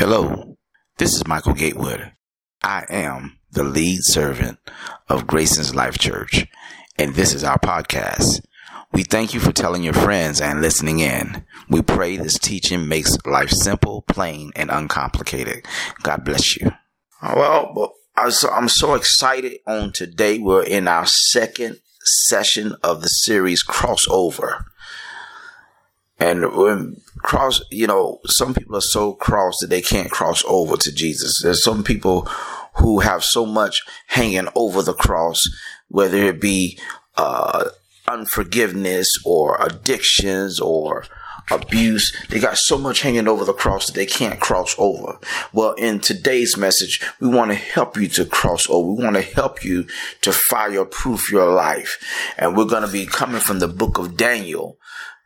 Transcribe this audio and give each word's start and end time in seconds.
Hello, 0.00 0.56
this 0.96 1.14
is 1.14 1.26
Michael 1.26 1.52
Gatewood. 1.52 2.12
I 2.62 2.84
am 2.88 3.38
the 3.52 3.62
lead 3.62 3.98
servant 4.00 4.58
of 5.10 5.26
Grayson's 5.26 5.74
Life 5.74 5.98
Church, 5.98 6.46
and 6.98 7.14
this 7.14 7.34
is 7.34 7.44
our 7.44 7.58
podcast. 7.58 8.40
We 8.92 9.02
thank 9.02 9.34
you 9.34 9.40
for 9.40 9.52
telling 9.52 9.82
your 9.82 9.92
friends 9.92 10.40
and 10.40 10.62
listening 10.62 11.00
in. 11.00 11.44
We 11.68 11.82
pray 11.82 12.16
this 12.16 12.38
teaching 12.38 12.88
makes 12.88 13.14
life 13.26 13.50
simple, 13.50 14.00
plain, 14.08 14.52
and 14.56 14.70
uncomplicated. 14.70 15.66
God 16.02 16.24
bless 16.24 16.56
you. 16.56 16.72
Well, 17.22 17.92
I'm 18.16 18.70
so 18.70 18.94
excited 18.94 19.58
on 19.66 19.92
today. 19.92 20.38
We're 20.38 20.64
in 20.64 20.88
our 20.88 21.04
second 21.04 21.76
session 22.02 22.74
of 22.82 23.02
the 23.02 23.08
series 23.08 23.62
Crossover. 23.62 24.64
And 26.20 26.54
when 26.54 27.00
cross, 27.18 27.62
you 27.70 27.86
know, 27.86 28.20
some 28.26 28.54
people 28.54 28.76
are 28.76 28.82
so 28.82 29.14
cross 29.14 29.58
that 29.60 29.70
they 29.70 29.80
can't 29.80 30.10
cross 30.10 30.44
over 30.46 30.76
to 30.76 30.92
Jesus. 30.92 31.40
There's 31.42 31.64
some 31.64 31.82
people 31.82 32.28
who 32.74 33.00
have 33.00 33.24
so 33.24 33.46
much 33.46 33.82
hanging 34.06 34.48
over 34.54 34.82
the 34.82 34.94
cross, 34.94 35.42
whether 35.88 36.18
it 36.18 36.40
be 36.40 36.78
uh, 37.16 37.70
unforgiveness 38.06 39.08
or 39.24 39.56
addictions 39.60 40.60
or 40.60 41.04
abuse. 41.50 42.14
They 42.28 42.38
got 42.38 42.56
so 42.56 42.78
much 42.78 43.02
hanging 43.02 43.28
over 43.28 43.44
the 43.44 43.52
cross 43.52 43.86
that 43.86 43.94
they 43.94 44.06
can't 44.06 44.40
cross 44.40 44.74
over. 44.78 45.18
Well, 45.52 45.72
in 45.72 46.00
today's 46.00 46.56
message, 46.56 47.02
we 47.18 47.28
want 47.28 47.50
to 47.50 47.56
help 47.56 47.96
you 47.96 48.08
to 48.08 48.24
cross 48.24 48.68
over. 48.68 48.92
We 48.92 49.02
want 49.02 49.16
to 49.16 49.22
help 49.22 49.64
you 49.64 49.86
to 50.22 50.32
fireproof 50.32 51.30
your 51.32 51.52
life. 51.52 51.98
And 52.36 52.56
we're 52.56 52.66
going 52.66 52.86
to 52.86 52.92
be 52.92 53.06
coming 53.06 53.40
from 53.40 53.58
the 53.58 53.68
book 53.68 53.98
of 53.98 54.16
Daniel 54.16 54.78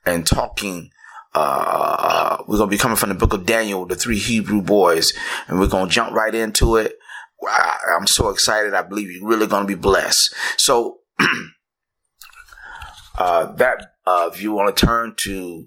and 0.07 0.27
talking 0.27 0.91
uh, 1.35 2.39
we're 2.47 2.59
to 2.71 2.75
be 2.75 2.79
coming 2.79 2.97
from 2.97 3.09
the 3.09 3.15
book 3.15 3.33
of 3.33 3.45
Daniel, 3.45 3.87
the 3.87 3.97
three 3.97 4.19
Hebrew 4.19 4.63
boys, 4.63 5.13
and 5.49 5.59
we're 5.59 5.69
to 5.89 5.93
jump 5.93 6.13
right 6.13 6.35
into 6.35 6.77
it. 6.77 6.97
I, 7.43 7.77
I'm 7.97 8.07
so 8.07 8.29
excited. 8.29 8.73
I 8.73 8.83
believe 8.83 9.11
you're 9.11 9.29
really 9.29 9.49
to 9.65 9.69
be 9.69 9.75
blessed. 9.75 10.33
So, 10.57 10.99
uh, 13.19 13.53
that, 13.53 13.95
uh, 14.07 14.31
if 14.33 14.41
you 14.41 14.53
want 14.53 14.77
to 14.77 14.87
turn 14.87 15.15
to 15.19 15.67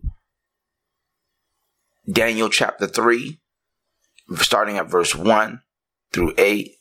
Daniel 2.09 2.49
chapter 2.49 2.87
3, 2.87 3.37
starting 4.35 4.77
at 4.77 4.89
verse 4.89 5.13
1 5.13 5.61
through 6.13 6.33
8, 6.37 6.71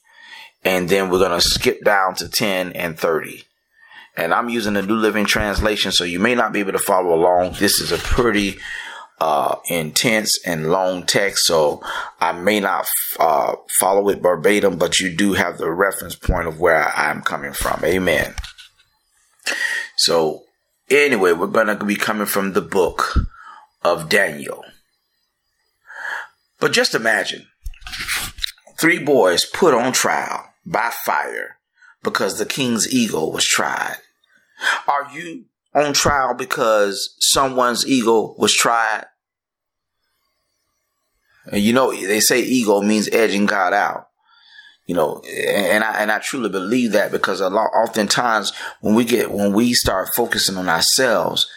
and 0.64 0.88
then 0.88 1.10
we're 1.10 1.18
to 1.32 1.40
skip 1.40 1.84
down 1.84 2.14
to 2.16 2.28
10 2.28 2.72
and 2.72 2.98
30 2.98 3.45
and 4.16 4.32
I'm 4.32 4.48
using 4.48 4.74
the 4.74 4.82
New 4.82 4.96
Living 4.96 5.26
Translation, 5.26 5.92
so 5.92 6.04
you 6.04 6.18
may 6.18 6.34
not 6.34 6.52
be 6.52 6.60
able 6.60 6.72
to 6.72 6.78
follow 6.78 7.14
along. 7.14 7.54
This 7.58 7.80
is 7.80 7.92
a 7.92 7.98
pretty 7.98 8.58
uh, 9.20 9.56
intense 9.68 10.38
and 10.46 10.70
long 10.70 11.04
text, 11.04 11.46
so 11.46 11.82
I 12.20 12.32
may 12.32 12.60
not 12.60 12.86
uh, 13.18 13.56
follow 13.78 14.08
it 14.08 14.22
verbatim, 14.22 14.78
but 14.78 15.00
you 15.00 15.14
do 15.14 15.34
have 15.34 15.58
the 15.58 15.70
reference 15.70 16.14
point 16.14 16.48
of 16.48 16.60
where 16.60 16.88
I'm 16.96 17.22
coming 17.22 17.52
from. 17.52 17.84
Amen. 17.84 18.34
So, 19.96 20.44
anyway, 20.90 21.32
we're 21.32 21.46
going 21.46 21.66
to 21.78 21.84
be 21.84 21.96
coming 21.96 22.26
from 22.26 22.52
the 22.52 22.62
book 22.62 23.18
of 23.82 24.08
Daniel. 24.08 24.64
But 26.58 26.72
just 26.72 26.94
imagine 26.94 27.46
three 28.80 28.98
boys 28.98 29.44
put 29.44 29.74
on 29.74 29.92
trial 29.92 30.54
by 30.64 30.90
fire 30.90 31.58
because 32.02 32.38
the 32.38 32.46
king's 32.46 32.92
ego 32.92 33.26
was 33.26 33.44
tried. 33.44 33.96
Are 34.88 35.08
you 35.12 35.44
on 35.74 35.92
trial 35.92 36.34
because 36.34 37.14
someone's 37.20 37.86
ego 37.86 38.34
was 38.38 38.54
tried? 38.54 39.04
And 41.46 41.62
you 41.62 41.72
know, 41.72 41.92
they 41.92 42.20
say 42.20 42.40
ego 42.40 42.80
means 42.80 43.08
edging 43.08 43.46
God 43.46 43.72
out. 43.72 44.08
You 44.86 44.94
know, 44.94 45.20
and 45.22 45.82
I 45.82 46.00
and 46.00 46.12
I 46.12 46.20
truly 46.20 46.48
believe 46.48 46.92
that 46.92 47.10
because 47.10 47.40
a 47.40 47.50
lot 47.50 47.70
oftentimes 47.74 48.52
when 48.80 48.94
we 48.94 49.04
get 49.04 49.32
when 49.32 49.52
we 49.52 49.74
start 49.74 50.14
focusing 50.14 50.56
on 50.56 50.68
ourselves, 50.68 51.48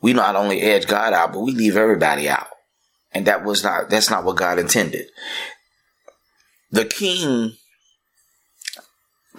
we 0.00 0.12
not 0.12 0.36
only 0.36 0.62
edge 0.62 0.86
God 0.86 1.12
out, 1.12 1.32
but 1.32 1.40
we 1.40 1.50
leave 1.50 1.76
everybody 1.76 2.28
out. 2.28 2.46
And 3.12 3.26
that 3.26 3.44
was 3.44 3.64
not 3.64 3.90
that's 3.90 4.08
not 4.08 4.24
what 4.24 4.36
God 4.36 4.60
intended. 4.60 5.06
The 6.70 6.84
king 6.84 7.56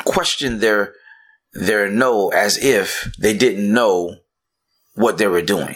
questioned 0.04 0.60
their 0.60 0.94
their 1.58 1.90
no 1.90 2.30
as 2.30 2.58
if 2.64 3.12
they 3.18 3.36
didn't 3.36 3.72
know 3.72 4.18
what 4.94 5.18
they 5.18 5.28
were 5.28 5.42
doing. 5.42 5.76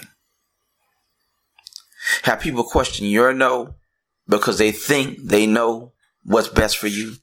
Have 2.24 2.40
people 2.40 2.64
question 2.64 3.08
your 3.08 3.34
no 3.34 3.76
because 4.28 4.58
they 4.60 4.72
think 4.72 5.18
they 5.24 5.48
know 5.48 5.92
what's 6.24 6.48
best 6.48 6.78
for 6.78 6.88
you? 6.88 7.16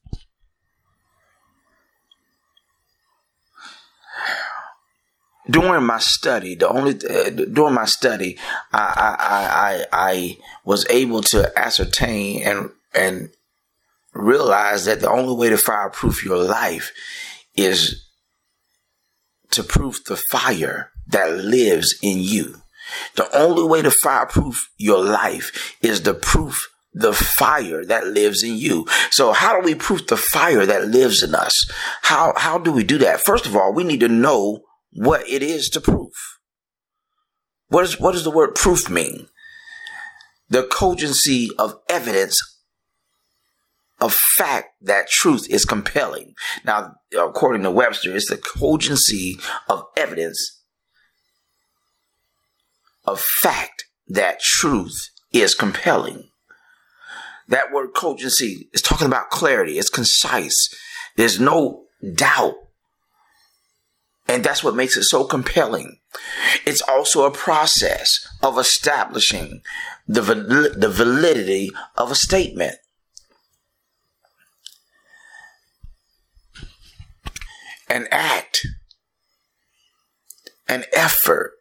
During 5.48 5.84
my 5.84 5.98
study, 5.98 6.56
the 6.56 6.68
only 6.68 6.92
uh, 7.08 7.30
during 7.30 7.74
my 7.74 7.86
study, 7.86 8.36
I, 8.70 9.16
I 9.18 9.86
I 9.96 10.10
I 10.10 10.38
was 10.64 10.86
able 10.90 11.22
to 11.22 11.58
ascertain 11.58 12.42
and 12.42 12.70
and 12.94 13.30
realize 14.12 14.84
that 14.84 15.00
the 15.00 15.10
only 15.10 15.34
way 15.34 15.48
to 15.48 15.56
fireproof 15.56 16.22
your 16.22 16.42
life 16.42 16.92
is 17.56 18.07
to 19.50 19.62
proof 19.62 20.04
the 20.04 20.20
fire 20.30 20.90
that 21.08 21.32
lives 21.32 21.98
in 22.02 22.18
you. 22.18 22.62
The 23.16 23.34
only 23.36 23.64
way 23.64 23.82
to 23.82 23.90
fireproof 23.90 24.70
your 24.76 25.02
life 25.02 25.76
is 25.82 26.00
to 26.00 26.14
proof 26.14 26.68
the 26.94 27.12
fire 27.12 27.84
that 27.84 28.06
lives 28.06 28.42
in 28.42 28.56
you. 28.56 28.86
So 29.10 29.32
how 29.32 29.58
do 29.58 29.64
we 29.64 29.74
proof 29.74 30.06
the 30.06 30.16
fire 30.16 30.66
that 30.66 30.88
lives 30.88 31.22
in 31.22 31.34
us? 31.34 31.70
How, 32.02 32.32
how 32.36 32.58
do 32.58 32.72
we 32.72 32.82
do 32.82 32.98
that? 32.98 33.20
First 33.20 33.46
of 33.46 33.54
all, 33.54 33.72
we 33.72 33.84
need 33.84 34.00
to 34.00 34.08
know 34.08 34.62
what 34.92 35.28
it 35.28 35.42
is 35.42 35.68
to 35.70 35.80
proof. 35.80 36.12
What, 37.68 37.84
is, 37.84 38.00
what 38.00 38.12
does 38.12 38.24
the 38.24 38.30
word 38.30 38.54
proof 38.54 38.88
mean? 38.88 39.28
The 40.48 40.64
cogency 40.64 41.50
of 41.58 41.78
evidence 41.90 42.40
of 44.00 44.14
fact 44.36 44.74
that 44.82 45.08
truth 45.08 45.46
is 45.50 45.64
compelling. 45.64 46.34
Now, 46.64 46.94
according 47.18 47.62
to 47.62 47.70
Webster, 47.70 48.14
it's 48.14 48.30
the 48.30 48.36
cogency 48.36 49.38
of 49.68 49.84
evidence 49.96 50.62
of 53.04 53.20
fact 53.20 53.86
that 54.06 54.40
truth 54.40 55.10
is 55.32 55.54
compelling. 55.54 56.28
That 57.48 57.72
word 57.72 57.90
cogency 57.94 58.68
is 58.72 58.82
talking 58.82 59.06
about 59.06 59.30
clarity. 59.30 59.78
It's 59.78 59.88
concise. 59.88 60.68
There's 61.16 61.40
no 61.40 61.84
doubt. 62.14 62.54
And 64.28 64.44
that's 64.44 64.62
what 64.62 64.76
makes 64.76 64.96
it 64.96 65.04
so 65.04 65.24
compelling. 65.24 66.00
It's 66.66 66.82
also 66.82 67.24
a 67.24 67.30
process 67.30 68.26
of 68.42 68.58
establishing 68.58 69.62
the, 70.06 70.20
the 70.20 70.90
validity 70.90 71.70
of 71.96 72.10
a 72.10 72.14
statement. 72.14 72.76
An 77.88 78.08
act, 78.10 78.66
an 80.68 80.84
effort, 80.92 81.52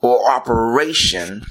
or 0.00 0.30
operation 0.30 1.42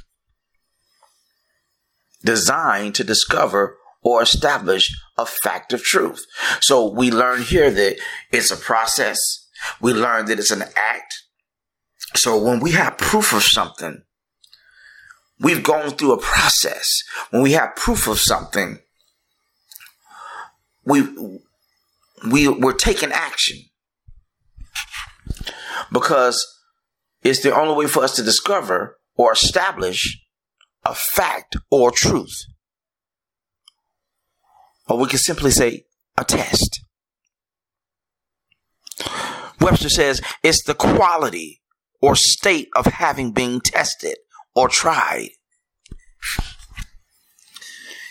designed 2.24 2.96
to 2.96 3.04
discover 3.04 3.78
or 4.02 4.22
establish 4.22 4.96
a 5.18 5.26
fact 5.26 5.74
of 5.74 5.82
truth. 5.82 6.26
So 6.62 6.88
we 6.92 7.10
learn 7.10 7.42
here 7.42 7.72
that 7.72 7.98
it's 8.32 8.52
a 8.52 8.58
process. 8.58 9.18
We 9.82 9.94
learn 9.94 10.26
that 10.26 10.40
it's 10.40 10.52
an 10.52 10.64
act. 10.76 11.24
So 12.16 12.38
when 12.38 12.60
we 12.60 12.72
have 12.72 12.98
proof 12.98 13.34
of 13.34 13.44
something, 13.44 14.04
we've 15.40 15.64
gone 15.64 15.92
through 15.92 16.14
a 16.14 16.22
process. 16.22 16.88
When 17.32 17.42
we 17.42 17.54
have 17.54 17.76
proof 17.76 18.08
of 18.08 18.20
something, 18.20 18.80
we 20.86 21.02
we 22.30 22.48
we're 22.48 22.74
taking 22.74 23.12
action 23.12 23.58
because 25.92 26.46
it's 27.22 27.42
the 27.42 27.56
only 27.56 27.76
way 27.76 27.88
for 27.88 28.04
us 28.04 28.16
to 28.16 28.24
discover 28.24 28.98
or 29.16 29.32
establish 29.32 30.22
a 30.84 30.94
fact 30.94 31.56
or 31.72 31.92
truth. 31.92 32.36
Or 34.88 34.98
we 34.98 35.08
can 35.08 35.20
simply 35.20 35.52
say 35.52 35.86
a 36.18 36.26
test. 36.26 36.82
Webster 39.62 39.90
says 39.90 40.22
it's 40.44 40.64
the 40.66 40.74
quality 40.74 41.62
or 42.02 42.16
state 42.16 42.68
of 42.76 42.86
having 42.86 43.32
been 43.32 43.62
tested 43.62 44.18
or 44.54 44.68
tried. 44.68 45.30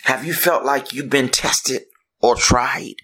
Have 0.05 0.25
you 0.25 0.33
felt 0.33 0.65
like 0.65 0.93
you've 0.93 1.11
been 1.11 1.29
tested 1.29 1.83
or 2.21 2.35
tried? 2.37 2.95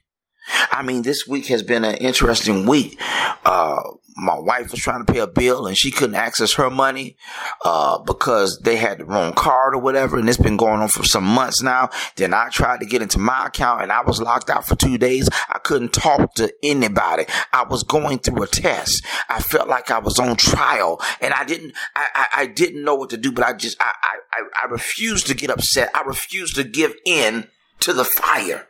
I 0.71 0.83
mean, 0.83 1.03
this 1.03 1.27
week 1.27 1.47
has 1.47 1.63
been 1.63 1.85
an 1.85 1.97
interesting 1.97 2.67
week. 2.67 3.01
Uh, 3.45 3.81
my 4.19 4.39
wife 4.39 4.73
was 4.73 4.81
trying 4.81 5.05
to 5.05 5.11
pay 5.11 5.21
a 5.21 5.27
bill 5.27 5.67
and 5.67 5.79
she 5.79 5.91
couldn't 5.91 6.17
access 6.17 6.55
her 6.55 6.69
money 6.69 7.17
uh, 7.65 7.99
because 7.99 8.59
they 8.65 8.77
had 8.77 8.99
the 8.99 9.05
wrong 9.05 9.33
card 9.33 9.75
or 9.75 9.79
whatever 9.79 10.19
and 10.19 10.29
it's 10.29 10.37
been 10.37 10.57
going 10.57 10.81
on 10.81 10.89
for 10.89 11.05
some 11.05 11.25
months 11.25 11.63
now. 11.63 11.89
Then 12.17 12.35
i 12.35 12.49
tried 12.49 12.81
to 12.81 12.87
get 12.87 13.01
into 13.01 13.19
my 13.19 13.47
account 13.47 13.83
and 13.83 13.93
i 13.93 14.03
was 14.03 14.21
locked 14.21 14.51
out 14.51 14.67
for 14.67 14.75
two 14.75 14.99
days. 14.99 15.29
I 15.49 15.59
couldn't 15.59 15.93
talk 15.93 16.35
to 16.35 16.53
anybody. 16.63 17.27
I 17.53 17.63
was 17.65 17.85
going 17.85 18.19
through 18.19 18.43
a 18.43 18.49
test. 18.49 19.05
I 19.29 19.41
felt 19.41 19.69
like 19.69 19.91
i 19.91 19.99
was 19.99 20.19
on 20.19 20.37
trial 20.37 21.01
and 21.21 21.33
i 21.33 21.45
didn't 21.45 21.75
i, 21.95 22.07
I, 22.15 22.43
I 22.43 22.47
didn't 22.47 22.85
know 22.85 22.97
what 22.97 23.11
to 23.11 23.17
do 23.17 23.31
but 23.31 23.45
i 23.45 23.53
just 23.53 23.81
I, 23.81 23.93
I 24.33 24.43
i 24.65 24.67
refused 24.67 25.29
to 25.29 25.35
get 25.35 25.51
upset. 25.51 25.91
I 25.95 26.03
refused 26.03 26.57
to 26.57 26.65
give 26.65 26.95
in 27.05 27.49
to 27.81 27.93
the 27.93 28.05
fire 28.05 28.68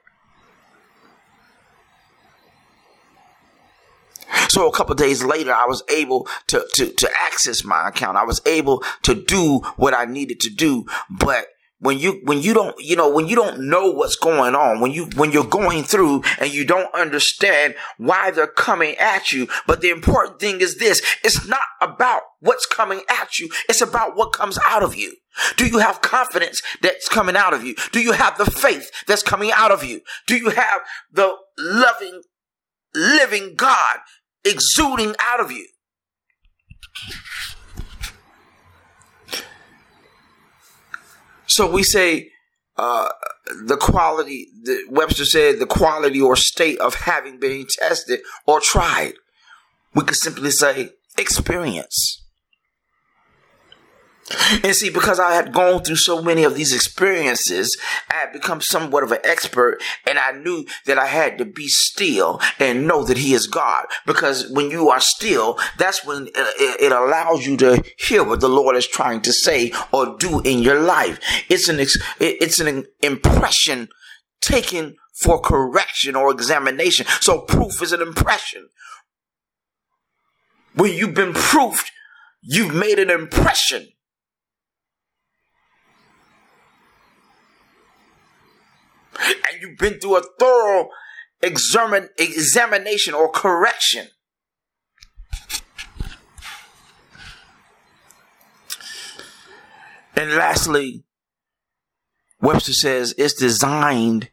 So 4.48 4.68
a 4.68 4.72
couple 4.72 4.94
days 4.94 5.22
later, 5.22 5.52
I 5.52 5.66
was 5.66 5.82
able 5.90 6.28
to, 6.48 6.66
to, 6.74 6.92
to 6.92 7.10
access 7.22 7.64
my 7.64 7.88
account. 7.88 8.16
I 8.16 8.24
was 8.24 8.40
able 8.46 8.82
to 9.02 9.14
do 9.14 9.60
what 9.76 9.94
I 9.94 10.04
needed 10.04 10.40
to 10.40 10.50
do. 10.50 10.86
But 11.10 11.46
when 11.80 11.98
you 11.98 12.20
when 12.24 12.40
you 12.40 12.52
don't 12.54 12.74
you 12.80 12.96
know 12.96 13.08
when 13.08 13.28
you 13.28 13.36
don't 13.36 13.60
know 13.60 13.90
what's 13.90 14.16
going 14.16 14.54
on 14.54 14.80
when 14.80 14.90
you 14.90 15.06
when 15.16 15.30
you're 15.30 15.44
going 15.44 15.84
through 15.84 16.22
and 16.40 16.52
you 16.52 16.64
don't 16.64 16.92
understand 16.94 17.74
why 17.98 18.30
they're 18.30 18.46
coming 18.46 18.96
at 18.96 19.32
you 19.32 19.46
but 19.66 19.80
the 19.80 19.90
important 19.90 20.40
thing 20.40 20.60
is 20.60 20.78
this 20.78 21.02
it's 21.22 21.46
not 21.46 21.60
about 21.80 22.22
what's 22.40 22.66
coming 22.66 23.00
at 23.08 23.38
you 23.38 23.48
it's 23.68 23.80
about 23.80 24.16
what 24.16 24.32
comes 24.32 24.58
out 24.66 24.82
of 24.82 24.96
you 24.96 25.14
do 25.56 25.66
you 25.66 25.78
have 25.78 26.00
confidence 26.00 26.62
that's 26.82 27.08
coming 27.08 27.36
out 27.36 27.54
of 27.54 27.62
you 27.62 27.74
do 27.92 28.00
you 28.00 28.12
have 28.12 28.36
the 28.38 28.50
faith 28.50 28.90
that's 29.06 29.22
coming 29.22 29.52
out 29.52 29.70
of 29.70 29.84
you 29.84 30.00
do 30.26 30.36
you 30.36 30.50
have 30.50 30.80
the 31.12 31.32
loving 31.58 32.22
living 32.94 33.54
god 33.54 33.98
exuding 34.44 35.14
out 35.20 35.40
of 35.40 35.52
you. 35.52 35.66
So 41.46 41.70
we 41.70 41.82
say 41.82 42.30
uh, 42.76 43.08
the 43.64 43.76
quality, 43.76 44.48
the, 44.62 44.84
Webster 44.88 45.24
said 45.24 45.58
the 45.58 45.66
quality 45.66 46.20
or 46.20 46.36
state 46.36 46.78
of 46.78 46.94
having 46.94 47.40
been 47.40 47.66
tested 47.68 48.20
or 48.46 48.60
tried. 48.60 49.14
We 49.94 50.04
could 50.04 50.16
simply 50.16 50.50
say 50.50 50.90
experience. 51.16 52.24
And 54.62 54.74
see, 54.74 54.90
because 54.90 55.18
I 55.18 55.34
had 55.34 55.52
gone 55.52 55.82
through 55.82 55.96
so 55.96 56.22
many 56.22 56.44
of 56.44 56.54
these 56.54 56.74
experiences, 56.74 57.78
I 58.10 58.14
had 58.14 58.32
become 58.32 58.60
somewhat 58.60 59.02
of 59.02 59.12
an 59.12 59.20
expert 59.24 59.78
and 60.06 60.18
I 60.18 60.32
knew 60.32 60.66
that 60.86 60.98
I 60.98 61.06
had 61.06 61.38
to 61.38 61.44
be 61.44 61.68
still 61.68 62.40
and 62.58 62.86
know 62.86 63.04
that 63.04 63.18
He 63.18 63.32
is 63.32 63.46
God. 63.46 63.86
Because 64.06 64.50
when 64.50 64.70
you 64.70 64.90
are 64.90 65.00
still, 65.00 65.58
that's 65.78 66.04
when 66.04 66.28
uh, 66.28 66.52
it 66.58 66.92
allows 66.92 67.46
you 67.46 67.56
to 67.58 67.82
hear 67.98 68.22
what 68.22 68.40
the 68.40 68.48
Lord 68.48 68.76
is 68.76 68.86
trying 68.86 69.22
to 69.22 69.32
say 69.32 69.72
or 69.92 70.16
do 70.18 70.40
in 70.40 70.58
your 70.58 70.80
life. 70.80 71.18
It's 71.48 71.68
an, 71.68 71.78
it's 72.20 72.60
an 72.60 72.86
impression 73.02 73.88
taken 74.40 74.96
for 75.14 75.40
correction 75.40 76.14
or 76.14 76.30
examination. 76.30 77.06
So 77.20 77.40
proof 77.40 77.82
is 77.82 77.92
an 77.92 78.02
impression. 78.02 78.68
When 80.74 80.92
you've 80.92 81.14
been 81.14 81.32
proofed, 81.32 81.90
you've 82.42 82.74
made 82.74 82.98
an 82.98 83.10
impression. 83.10 83.88
and 89.20 89.60
you've 89.60 89.66
been 89.78 90.00
through 90.00 90.16
a 90.16 90.22
thorough 90.38 90.88
examin- 91.42 92.08
examination 92.18 93.14
or 93.14 93.30
correction. 93.30 94.08
And 100.14 100.34
lastly, 100.34 101.04
Webster 102.40 102.72
says 102.72 103.14
it's 103.16 103.34
designed, 103.34 104.30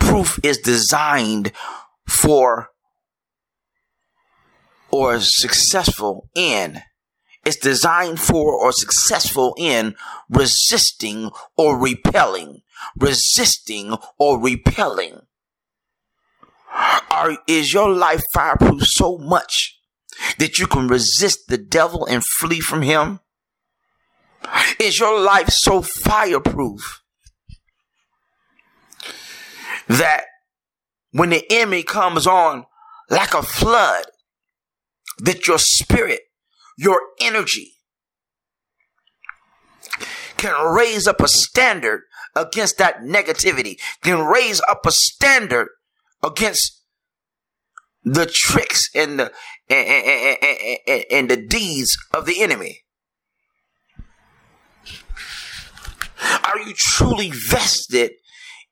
proof 0.00 0.40
is 0.42 0.58
designed 0.58 1.52
for 2.08 2.70
or 4.90 5.20
successful 5.20 6.28
in. 6.34 6.82
It's 7.44 7.56
designed 7.56 8.20
for 8.20 8.52
or 8.52 8.72
successful 8.72 9.54
in 9.56 9.94
resisting 10.28 11.30
or 11.56 11.78
repelling 11.78 12.62
resisting 12.98 13.96
or 14.18 14.40
repelling? 14.40 15.22
Are, 17.10 17.38
is 17.48 17.72
your 17.72 17.90
life 17.90 18.22
fireproof 18.32 18.82
so 18.84 19.18
much 19.18 19.78
that 20.38 20.58
you 20.58 20.66
can 20.66 20.88
resist 20.88 21.48
the 21.48 21.58
devil 21.58 22.06
and 22.06 22.22
flee 22.24 22.60
from 22.60 22.82
him? 22.82 23.20
Is 24.78 24.98
your 24.98 25.20
life 25.20 25.48
so 25.48 25.82
fireproof 25.82 27.02
that 29.88 30.24
when 31.10 31.30
the 31.30 31.44
enemy 31.50 31.82
comes 31.82 32.26
on 32.26 32.64
like 33.10 33.34
a 33.34 33.42
flood, 33.42 34.04
that 35.18 35.46
your 35.46 35.58
spirit, 35.58 36.20
your 36.78 37.00
energy 37.20 37.72
can 40.40 40.74
raise 40.74 41.06
up 41.06 41.20
a 41.20 41.28
standard 41.28 42.00
against 42.34 42.78
that 42.78 43.00
negativity, 43.00 43.78
can 44.02 44.24
raise 44.26 44.62
up 44.70 44.86
a 44.86 44.90
standard 44.90 45.68
against 46.22 46.82
the 48.02 48.24
tricks 48.24 48.88
and 48.94 49.20
the 49.20 49.32
and, 49.68 50.38
and, 50.42 50.78
and, 50.86 51.04
and 51.10 51.30
the 51.30 51.46
deeds 51.46 51.94
of 52.14 52.24
the 52.24 52.42
enemy. 52.42 52.80
Are 56.44 56.58
you 56.58 56.72
truly 56.74 57.30
vested 57.30 58.12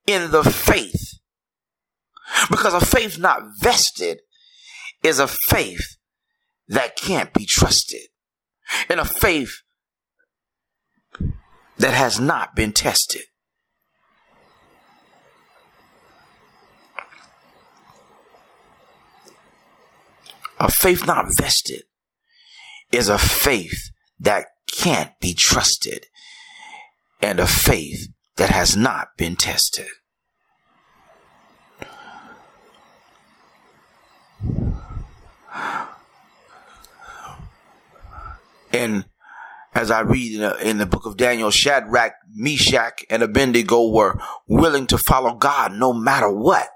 in 0.07 0.31
the 0.31 0.45
faith? 0.45 1.19
Because 2.49 2.73
a 2.73 2.85
faith 2.85 3.19
not 3.19 3.43
vested 3.61 4.21
is 5.03 5.19
a 5.19 5.29
faith 5.29 5.97
that 6.67 6.97
can't 6.97 7.35
be 7.35 7.45
trusted. 7.45 8.09
And 8.89 9.01
a 9.01 9.05
faith 9.05 9.63
that 11.79 11.95
has 11.95 12.19
not 12.21 12.55
been 12.55 12.73
tested. 12.73 13.23
A 20.61 20.71
faith 20.71 21.07
not 21.07 21.27
vested 21.39 21.85
is 22.91 23.09
a 23.09 23.19
faith 23.19 23.91
that 24.19 24.47
can't 24.67 25.13
be 25.21 25.33
trusted 25.33 26.07
and 27.23 27.39
a 27.39 27.47
faith 27.47 28.09
that 28.37 28.51
has 28.51 28.77
not 28.77 29.09
been 29.17 29.37
tested. 29.37 29.87
And 38.73 39.07
as 39.79 39.91
I 39.93 40.01
read 40.01 40.35
in 40.35 40.41
the, 40.41 40.69
in 40.69 40.79
the, 40.79 40.87
book 40.87 41.07
of 41.07 41.17
Daniel, 41.17 41.51
Shadrach, 41.51 42.13
Meshach, 42.35 43.05
and 43.09 43.23
Abednego 43.23 43.91
were 43.91 44.21
willing 44.49 44.87
to 44.89 44.99
follow 44.99 45.35
God 45.35 45.73
no 45.73 45.93
matter 45.93 46.31
what. 46.31 46.69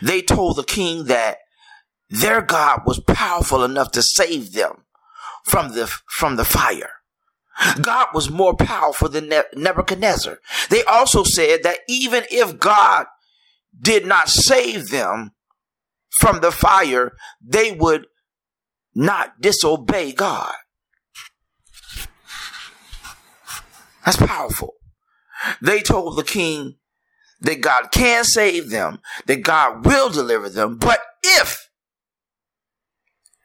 They 0.00 0.22
told 0.22 0.56
the 0.56 0.64
king 0.64 1.04
that 1.04 1.38
their 2.08 2.40
God 2.40 2.80
was 2.86 2.98
powerful 3.00 3.62
enough 3.62 3.92
to 3.92 4.02
save 4.02 4.52
them 4.52 4.84
from 5.44 5.72
the, 5.72 5.86
from 5.86 6.36
the 6.36 6.44
fire. 6.44 6.90
God 7.82 8.08
was 8.14 8.30
more 8.30 8.56
powerful 8.56 9.10
than 9.10 9.30
Nebuchadnezzar. 9.54 10.38
They 10.70 10.82
also 10.84 11.24
said 11.24 11.62
that 11.62 11.80
even 11.88 12.24
if 12.30 12.58
God 12.58 13.04
did 13.78 14.06
not 14.06 14.30
save 14.30 14.88
them 14.88 15.32
from 16.20 16.40
the 16.40 16.50
fire, 16.50 17.12
they 17.46 17.72
would 17.72 18.06
not 18.94 19.40
disobey 19.42 20.12
God. 20.12 20.54
That's 24.10 24.26
powerful. 24.26 24.74
They 25.62 25.82
told 25.82 26.16
the 26.16 26.24
king 26.24 26.78
that 27.42 27.60
God 27.60 27.92
can 27.92 28.24
save 28.24 28.70
them, 28.70 28.98
that 29.26 29.44
God 29.44 29.86
will 29.86 30.10
deliver 30.10 30.48
them, 30.48 30.78
but 30.78 30.98
if 31.22 31.70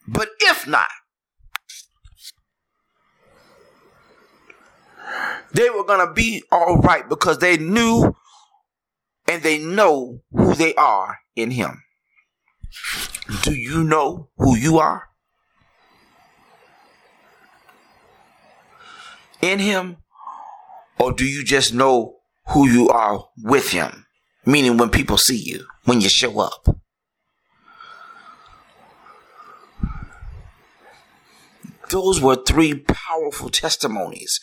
but 0.07 0.29
if 0.39 0.67
not, 0.67 0.89
they 5.53 5.69
were 5.69 5.83
going 5.83 6.07
to 6.07 6.11
be 6.11 6.41
all 6.51 6.77
right 6.79 7.07
because 7.07 7.37
they 7.37 7.57
knew 7.57 8.15
and 9.27 9.43
they 9.43 9.59
know 9.59 10.23
who 10.31 10.55
they 10.55 10.73
are 10.73 11.19
in 11.35 11.51
Him. 11.51 11.83
Do 13.43 13.53
you 13.53 13.83
know 13.83 14.29
who 14.37 14.55
you 14.55 14.79
are? 14.79 15.09
In 19.43 19.59
Him? 19.59 19.97
Or 20.99 21.11
do 21.11 21.25
you 21.25 21.43
just 21.43 21.73
know 21.73 22.17
who 22.49 22.67
you 22.67 22.89
are 22.89 23.25
with 23.37 23.71
him? 23.71 24.05
Meaning 24.45 24.77
when 24.77 24.89
people 24.89 25.17
see 25.17 25.37
you, 25.37 25.65
when 25.85 26.01
you 26.01 26.09
show 26.09 26.39
up. 26.39 26.67
Those 31.89 32.19
were 32.19 32.35
three 32.35 32.79
powerful 32.79 33.49
testimonies 33.49 34.39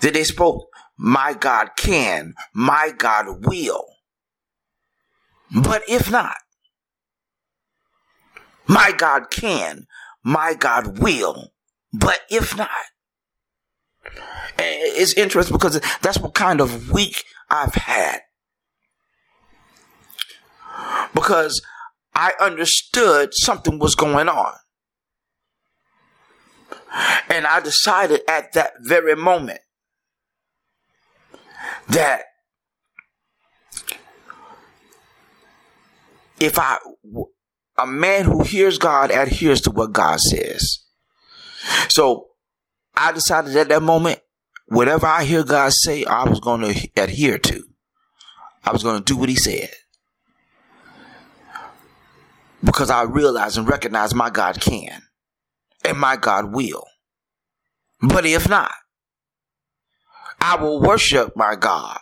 that 0.00 0.14
they 0.14 0.24
spoke. 0.24 0.68
My 0.96 1.34
God 1.34 1.70
can, 1.76 2.34
my 2.54 2.92
God 2.96 3.44
will. 3.46 3.84
But 5.54 5.82
if 5.88 6.10
not, 6.10 6.36
my 8.66 8.92
God 8.96 9.30
can, 9.30 9.86
my 10.24 10.54
God 10.54 10.98
will. 10.98 11.52
But 11.92 12.20
if 12.30 12.56
not, 12.56 12.70
it's 14.58 15.14
interesting 15.14 15.56
because 15.56 15.80
that's 16.02 16.18
what 16.18 16.34
kind 16.34 16.60
of 16.60 16.90
week 16.90 17.24
I've 17.50 17.74
had. 17.74 18.20
Because 21.14 21.60
I 22.14 22.32
understood 22.40 23.30
something 23.32 23.78
was 23.78 23.94
going 23.94 24.28
on. 24.28 24.54
And 27.28 27.46
I 27.46 27.60
decided 27.60 28.22
at 28.28 28.52
that 28.54 28.72
very 28.80 29.16
moment 29.16 29.60
that 31.88 32.22
if 36.40 36.58
I, 36.58 36.78
a 37.78 37.86
man 37.86 38.24
who 38.24 38.42
hears 38.42 38.78
God 38.78 39.10
adheres 39.10 39.60
to 39.62 39.70
what 39.70 39.92
God 39.92 40.20
says. 40.20 40.78
So 41.88 42.28
I 42.96 43.12
decided 43.12 43.54
at 43.56 43.68
that 43.68 43.82
moment, 43.82 44.20
whatever 44.68 45.06
I 45.06 45.24
hear 45.24 45.44
God 45.44 45.72
say, 45.72 46.04
I 46.04 46.24
was 46.24 46.40
going 46.40 46.60
to 46.62 46.88
adhere 46.96 47.38
to. 47.38 47.64
I 48.64 48.72
was 48.72 48.82
going 48.82 48.98
to 48.98 49.04
do 49.04 49.16
what 49.16 49.28
he 49.28 49.36
said. 49.36 49.70
Because 52.64 52.90
I 52.90 53.02
realize 53.02 53.56
and 53.56 53.68
recognize 53.68 54.14
my 54.14 54.30
God 54.30 54.60
can 54.60 55.02
and 55.84 55.98
my 55.98 56.16
God 56.16 56.52
will. 56.52 56.84
But 58.00 58.26
if 58.26 58.48
not, 58.48 58.72
I 60.40 60.56
will 60.56 60.80
worship 60.80 61.36
my 61.36 61.54
God 61.54 61.98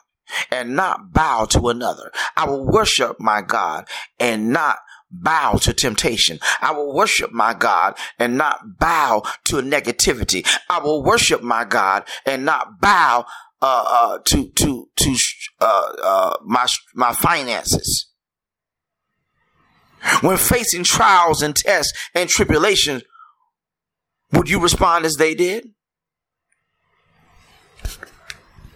and 0.50 0.74
not 0.74 1.12
bow 1.12 1.44
to 1.46 1.68
another. 1.68 2.10
I 2.36 2.46
will 2.46 2.64
worship 2.64 3.20
my 3.20 3.42
God 3.42 3.86
and 4.18 4.52
not 4.52 4.78
bow 5.23 5.54
to 5.62 5.73
temptation. 5.73 6.38
I 6.61 6.73
will 6.73 6.94
worship 6.94 7.33
my 7.33 7.54
God 7.54 7.97
and 8.18 8.37
not 8.37 8.78
bow 8.78 9.23
to 9.47 9.56
negativity. 9.56 10.47
I 10.68 10.80
will 10.80 11.02
worship 11.02 11.42
my 11.42 11.64
God 11.64 12.04
and 12.26 12.44
not 12.44 12.80
bow 12.80 13.26
uh, 13.62 13.85
uh, 13.88 14.18
to 14.26 14.49
to 14.50 14.88
to 14.97 15.16
uh, 15.61 15.92
uh 16.02 16.37
my 16.44 16.66
my 16.94 17.12
finances. 17.12 18.11
When 20.21 20.37
facing 20.37 20.85
trials 20.85 21.40
and 21.40 21.56
tests 21.56 21.92
and 22.14 22.28
tribulations, 22.28 23.04
would 24.33 24.50
you 24.50 24.61
respond 24.61 25.06
as 25.06 25.14
they 25.14 25.35
did? 25.35 25.71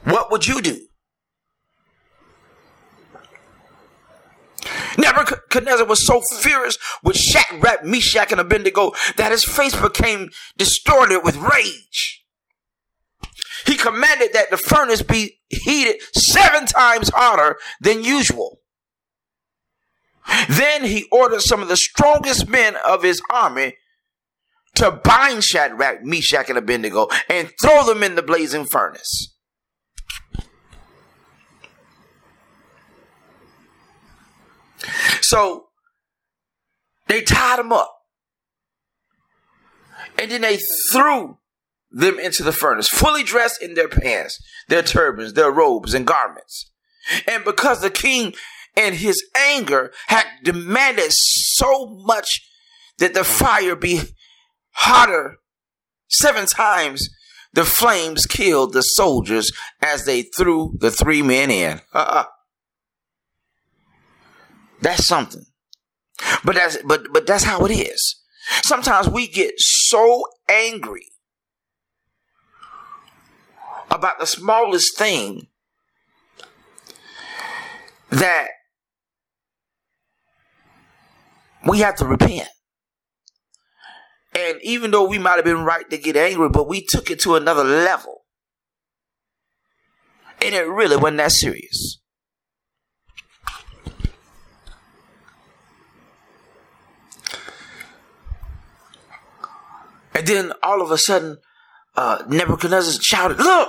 What 0.05 0.31
would 0.31 0.47
you 0.47 0.63
do? 0.63 0.88
Nebuchadnezzar 4.97 5.87
was 5.87 6.07
so 6.07 6.23
furious 6.39 6.79
with 7.03 7.17
Shadrach, 7.17 7.85
Meshach, 7.85 8.33
and 8.33 8.41
Abednego 8.41 8.93
that 9.17 9.33
his 9.33 9.45
face 9.45 9.79
became 9.79 10.31
distorted 10.57 11.21
with 11.21 11.37
rage. 11.37 12.25
He 13.67 13.77
commanded 13.77 14.33
that 14.33 14.51
the 14.51 14.57
furnace 14.57 15.03
be 15.03 15.41
heated 15.49 16.01
seven 16.15 16.67
times 16.67 17.11
hotter 17.15 17.59
than 17.81 18.05
usual. 18.05 18.61
Then 20.49 20.85
he 20.85 21.07
ordered 21.11 21.43
some 21.43 21.63
of 21.63 21.69
the 21.69 21.77
strongest 21.77 22.49
men 22.49 22.77
of 22.77 23.03
his 23.03 23.21
army 23.31 23.77
to 24.77 24.91
bind 24.91 25.43
Shadrach, 25.45 26.05
Meshach, 26.05 26.49
and 26.49 26.59
Abednego 26.59 27.09
and 27.29 27.51
throw 27.61 27.85
them 27.85 28.03
in 28.03 28.15
the 28.15 28.23
blazing 28.23 28.67
furnace. 28.67 29.35
So 35.21 35.69
they 37.07 37.23
tied 37.23 37.59
them 37.59 37.73
up. 37.73 37.95
And 40.19 40.31
then 40.31 40.43
they 40.43 40.59
threw 40.93 41.39
them 41.91 42.19
into 42.19 42.43
the 42.43 42.53
furnace, 42.53 42.89
fully 42.89 43.23
dressed 43.23 43.63
in 43.63 43.75
their 43.75 43.89
pants, 43.89 44.39
their 44.69 44.83
turbans, 44.83 45.33
their 45.33 45.51
robes, 45.51 45.95
and 45.95 46.07
garments. 46.07 46.71
And 47.27 47.45
because 47.45 47.81
the 47.81 47.91
king 47.91 48.35
and 48.77 48.95
his 48.95 49.25
anger 49.37 49.93
had 50.09 50.27
demanded 50.45 51.11
so 51.11 51.87
much 52.05 52.43
that 52.99 53.15
the 53.15 53.25
fire 53.25 53.77
be 53.77 54.03
hotter 54.73 55.39
seven 56.09 56.47
times, 56.47 57.09
the 57.53 57.65
flames 57.65 58.27
killed 58.27 58.73
the 58.73 58.83
soldiers 58.83 59.51
as 59.81 60.05
they 60.05 60.23
threw 60.23 60.77
the 60.79 60.91
three 60.91 61.23
men 61.23 61.51
in. 61.51 61.81
That's 64.81 65.07
something. 65.07 65.45
But 66.45 66.57
that's 66.57 66.79
but 66.85 67.13
but 67.13 67.27
that's 67.27 67.45
how 67.45 67.65
it 67.65 67.73
is. 67.73 68.17
Sometimes 68.63 69.09
we 69.09 69.29
get 69.29 69.55
so 69.59 70.25
angry 70.49 71.07
about 73.91 74.19
the 74.19 74.27
smallest 74.27 74.97
thing 74.97 75.49
that 78.11 78.49
we 81.67 81.81
have 81.81 81.97
to 81.97 82.07
repent. 82.07 82.49
And 84.35 84.59
even 84.63 84.91
though 84.91 85.07
we 85.07 85.19
might 85.19 85.37
have 85.37 85.45
been 85.45 85.65
right 85.65 85.89
to 85.91 85.99
get 85.99 86.17
angry, 86.17 86.49
but 86.49 86.69
we 86.69 86.85
took 86.85 87.11
it 87.11 87.21
to 87.21 87.35
another 87.35 87.65
level. 87.65 88.25
And 90.41 90.55
it 90.55 90.69
really 90.69 90.97
wasn't 90.97 91.19
that 91.19 91.33
serious. 91.33 91.98
And 100.19 100.27
then 100.27 100.53
all 100.65 100.83
of 100.83 100.91
a 100.91 100.99
sudden, 100.99 101.39
uh, 101.97 102.25
Nebuchadnezzar 102.29 103.01
shouted, 103.01 103.39
Look, 103.39 103.69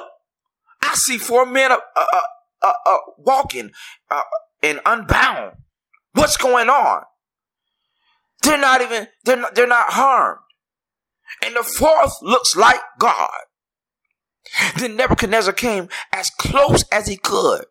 I 0.81 0.95
see 0.95 1.19
four 1.19 1.45
men 1.45 1.71
uh, 1.71 1.77
uh, 1.95 2.19
uh, 2.63 2.73
uh 2.87 2.97
walking 3.19 3.69
uh, 4.09 4.23
and 4.63 4.79
unbound. 4.83 5.57
What's 6.13 6.37
going 6.37 6.67
on? 6.67 7.03
They're 8.41 8.57
not 8.57 8.81
even, 8.81 9.09
they're 9.25 9.35
not, 9.35 9.53
they're 9.53 9.67
not 9.67 9.93
harmed. 9.93 10.39
And 11.45 11.55
the 11.55 11.61
fourth 11.61 12.13
looks 12.23 12.55
like 12.55 12.81
God. 12.97 13.29
Then 14.79 14.95
Nebuchadnezzar 14.95 15.53
came 15.53 15.87
as 16.11 16.31
close 16.31 16.83
as 16.91 17.07
he 17.07 17.15
could 17.15 17.65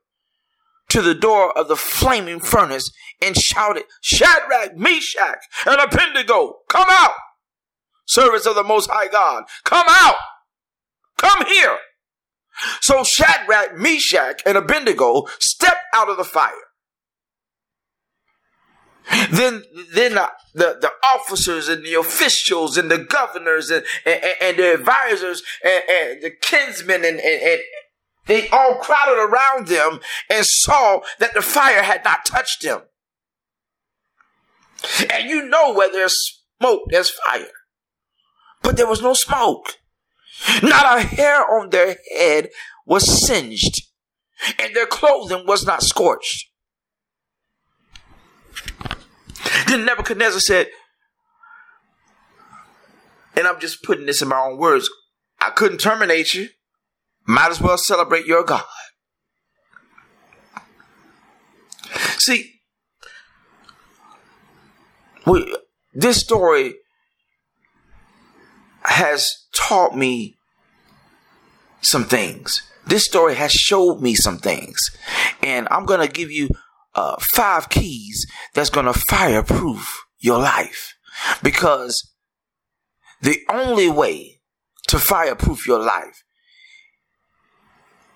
to 0.90 1.02
the 1.02 1.16
door 1.16 1.50
of 1.58 1.66
the 1.66 1.74
flaming 1.74 2.38
furnace 2.38 2.92
and 3.20 3.36
shouted, 3.36 3.86
Shadrach, 4.02 4.76
Meshach, 4.76 5.40
and 5.66 5.80
Abednego, 5.80 6.58
come 6.68 6.86
out! 6.88 7.14
Servants 8.08 8.46
of 8.46 8.56
the 8.56 8.64
Most 8.64 8.90
High 8.90 9.08
God, 9.08 9.44
come 9.64 9.86
out! 9.88 10.16
Come 11.16 11.46
here! 11.46 11.78
So 12.80 13.04
Shadrach, 13.04 13.76
Meshach, 13.76 14.42
and 14.44 14.56
Abednego 14.56 15.26
stepped 15.38 15.84
out 15.94 16.08
of 16.08 16.16
the 16.16 16.24
fire. 16.24 16.52
Then, 19.30 19.62
then 19.94 20.14
the, 20.14 20.30
the, 20.54 20.78
the, 20.80 20.90
officers 21.14 21.68
and 21.68 21.84
the 21.84 21.94
officials 21.94 22.76
and 22.76 22.90
the 22.90 22.98
governors 22.98 23.70
and, 23.70 23.82
and, 24.04 24.22
and 24.42 24.56
the 24.58 24.74
advisors 24.74 25.42
and, 25.64 25.82
and 25.88 26.22
the 26.22 26.30
kinsmen 26.30 27.06
and, 27.06 27.18
and, 27.18 27.42
and 27.42 27.60
they 28.26 28.48
all 28.50 28.74
crowded 28.74 29.18
around 29.18 29.68
them 29.68 30.00
and 30.28 30.44
saw 30.44 31.00
that 31.20 31.32
the 31.32 31.40
fire 31.40 31.82
had 31.82 32.04
not 32.04 32.26
touched 32.26 32.62
them. 32.62 32.82
And 35.10 35.30
you 35.30 35.48
know 35.48 35.72
where 35.72 35.90
there's 35.90 36.42
smoke, 36.60 36.82
there's 36.90 37.08
fire 37.08 37.46
but 38.62 38.76
there 38.76 38.86
was 38.86 39.02
no 39.02 39.14
smoke. 39.14 39.76
Not 40.62 40.98
a 40.98 41.00
hair 41.00 41.44
on 41.50 41.70
their 41.70 41.96
head 42.16 42.48
was 42.86 43.26
singed, 43.26 43.82
and 44.58 44.74
their 44.74 44.86
clothing 44.86 45.46
was 45.46 45.66
not 45.66 45.82
scorched. 45.82 46.46
Then 49.66 49.84
Nebuchadnezzar 49.84 50.40
said, 50.40 50.68
and 53.36 53.46
I'm 53.46 53.60
just 53.60 53.82
putting 53.82 54.06
this 54.06 54.22
in 54.22 54.28
my 54.28 54.38
own 54.38 54.58
words, 54.58 54.90
I 55.40 55.50
couldn't 55.50 55.78
terminate 55.78 56.34
you. 56.34 56.48
Might 57.26 57.50
as 57.50 57.60
well 57.60 57.78
celebrate 57.78 58.26
your 58.26 58.42
God. 58.42 58.64
See, 62.18 62.60
we, 65.26 65.56
this 65.92 66.18
story 66.20 66.74
has 68.88 69.46
taught 69.54 69.96
me 69.96 70.36
some 71.80 72.04
things. 72.04 72.62
This 72.86 73.04
story 73.04 73.34
has 73.34 73.52
showed 73.52 74.00
me 74.00 74.14
some 74.14 74.38
things. 74.38 74.78
And 75.42 75.68
I'm 75.70 75.84
going 75.84 76.06
to 76.06 76.12
give 76.12 76.30
you 76.30 76.48
uh, 76.94 77.16
five 77.34 77.68
keys 77.68 78.26
that's 78.54 78.70
going 78.70 78.86
to 78.86 78.92
fireproof 78.94 80.04
your 80.18 80.38
life. 80.38 80.94
Because 81.42 82.02
The 83.20 83.38
only 83.50 83.88
way 83.88 84.40
to 84.86 84.98
fireproof 84.98 85.66
your 85.66 85.80
life 85.80 86.22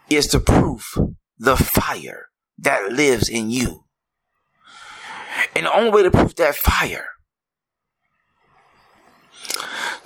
is 0.08 0.26
to 0.28 0.40
proof 0.40 0.96
the 1.38 1.56
fire 1.56 2.26
that 2.58 2.92
lives 2.92 3.28
in 3.28 3.50
you. 3.50 3.84
And 5.56 5.66
the 5.66 5.76
only 5.76 5.90
way 5.90 6.02
to 6.04 6.10
proof 6.10 6.36
that 6.36 6.54
fire, 6.54 7.08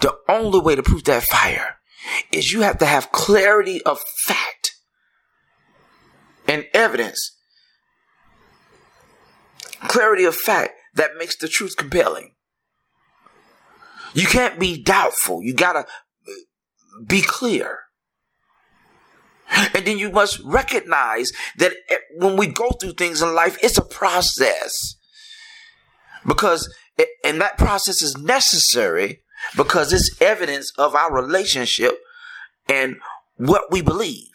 the 0.01 0.17
only 0.29 0.61
way 0.61 0.75
to 0.75 0.83
prove 0.83 1.05
that 1.05 1.23
fire 1.23 1.77
is 2.33 2.53
you 2.53 2.63
have 2.63 2.79
to 2.79 2.87
have 2.87 3.13
clarity 3.13 3.83
of 3.83 4.01
fact 4.27 4.73
and 6.47 6.67
evidence. 6.73 7.37
Clarity 9.89 10.25
of 10.25 10.35
fact 10.35 10.73
that 10.95 11.17
makes 11.19 11.37
the 11.37 11.49
truth 11.49 11.77
compelling. 11.77 12.35
You 14.15 14.27
can't 14.27 14.59
be 14.59 14.83
doubtful. 14.83 15.43
You 15.43 15.55
gotta 15.55 15.81
uh, 15.81 16.33
be 17.07 17.21
clear. 17.21 17.81
And 19.75 19.87
then 19.87 19.99
you 19.99 20.11
must 20.11 20.41
recognize 20.45 21.31
that 21.59 21.73
when 22.17 22.37
we 22.37 22.49
go 22.49 22.71
through 22.71 22.95
things 22.95 23.23
in 23.23 23.35
life, 23.35 23.57
it's 23.63 23.79
a 23.79 23.85
process. 23.85 24.97
Because, 26.27 26.69
it, 26.99 27.09
and 27.25 27.41
that 27.41 27.57
process 27.57 28.03
is 28.03 28.17
necessary 28.17 29.23
because 29.57 29.93
it's 29.93 30.21
evidence 30.21 30.73
of 30.79 30.95
our 30.95 31.13
relationship 31.15 31.99
and 32.69 32.97
what 33.37 33.71
we 33.71 33.83
believe. 33.83 34.33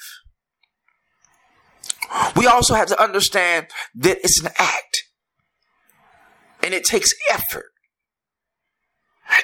We 2.35 2.45
also 2.45 2.75
have 2.75 2.87
to 2.87 3.01
understand 3.01 3.67
that 3.95 4.19
it's 4.23 4.41
an 4.41 4.51
act 4.57 5.03
and 6.63 6.73
it 6.73 6.83
takes 6.83 7.11
effort. 7.31 7.71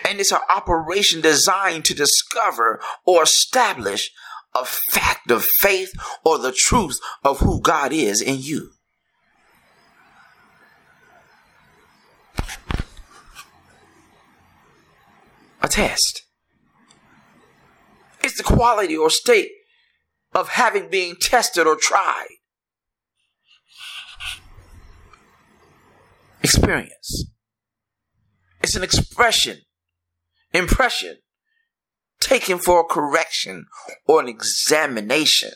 And 0.08 0.20
it's 0.20 0.34
an 0.34 0.42
operation 0.50 1.22
designed 1.22 1.86
to 1.86 1.94
discover 1.94 2.82
or 3.06 3.24
establish 3.24 4.12
a 4.54 4.66
fact 4.66 5.32
of 5.32 5.46
faith 5.60 5.92
or 6.26 6.38
the 6.38 6.52
truth 6.52 7.00
of 7.24 7.40
who 7.40 7.62
God 7.62 7.94
is 7.94 8.22
in 8.22 8.38
you. 8.40 8.72
A 15.68 15.70
test. 15.70 16.22
It's 18.24 18.38
the 18.38 18.44
quality 18.44 18.96
or 18.96 19.10
state 19.10 19.50
of 20.34 20.48
having 20.48 20.90
been 20.90 21.18
tested 21.18 21.68
or 21.68 21.76
tried. 21.76 22.38
Experience. 26.42 27.26
It's 28.64 28.78
an 28.78 28.84
expression, 28.84 29.58
impression 30.54 31.18
taken 32.22 32.60
for 32.60 32.80
a 32.80 32.86
correction 32.86 33.66
or 34.06 34.22
an 34.22 34.30
examination, 34.30 35.52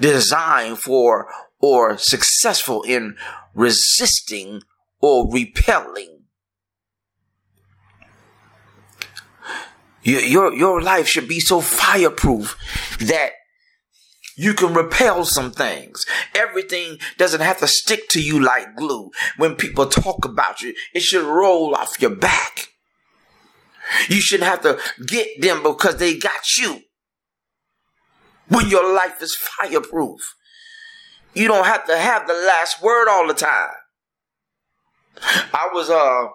designed 0.00 0.78
for 0.78 1.28
or 1.58 1.98
successful 1.98 2.82
in 2.84 3.18
resisting 3.54 4.62
or 4.98 5.30
repelling. 5.30 6.17
Your, 10.08 10.22
your, 10.22 10.54
your 10.54 10.80
life 10.80 11.06
should 11.06 11.28
be 11.28 11.38
so 11.38 11.60
fireproof 11.60 12.56
that 13.00 13.32
you 14.38 14.54
can 14.54 14.72
repel 14.72 15.26
some 15.26 15.50
things. 15.50 16.06
Everything 16.34 16.96
doesn't 17.18 17.42
have 17.42 17.58
to 17.58 17.66
stick 17.66 18.08
to 18.10 18.22
you 18.22 18.42
like 18.42 18.74
glue. 18.74 19.10
When 19.36 19.54
people 19.54 19.84
talk 19.84 20.24
about 20.24 20.62
you, 20.62 20.74
it 20.94 21.02
should 21.02 21.26
roll 21.26 21.74
off 21.74 22.00
your 22.00 22.14
back. 22.14 22.68
You 24.08 24.22
shouldn't 24.22 24.48
have 24.48 24.62
to 24.62 24.78
get 25.04 25.42
them 25.42 25.62
because 25.62 25.96
they 25.96 26.16
got 26.16 26.56
you. 26.56 26.80
When 28.48 28.70
your 28.70 28.94
life 28.94 29.20
is 29.20 29.34
fireproof, 29.34 30.20
you 31.34 31.48
don't 31.48 31.66
have 31.66 31.86
to 31.86 31.98
have 31.98 32.26
the 32.26 32.32
last 32.32 32.82
word 32.82 33.08
all 33.08 33.26
the 33.26 33.34
time. 33.34 33.72
I 35.52 35.68
was 35.72 35.90
uh 35.90 36.28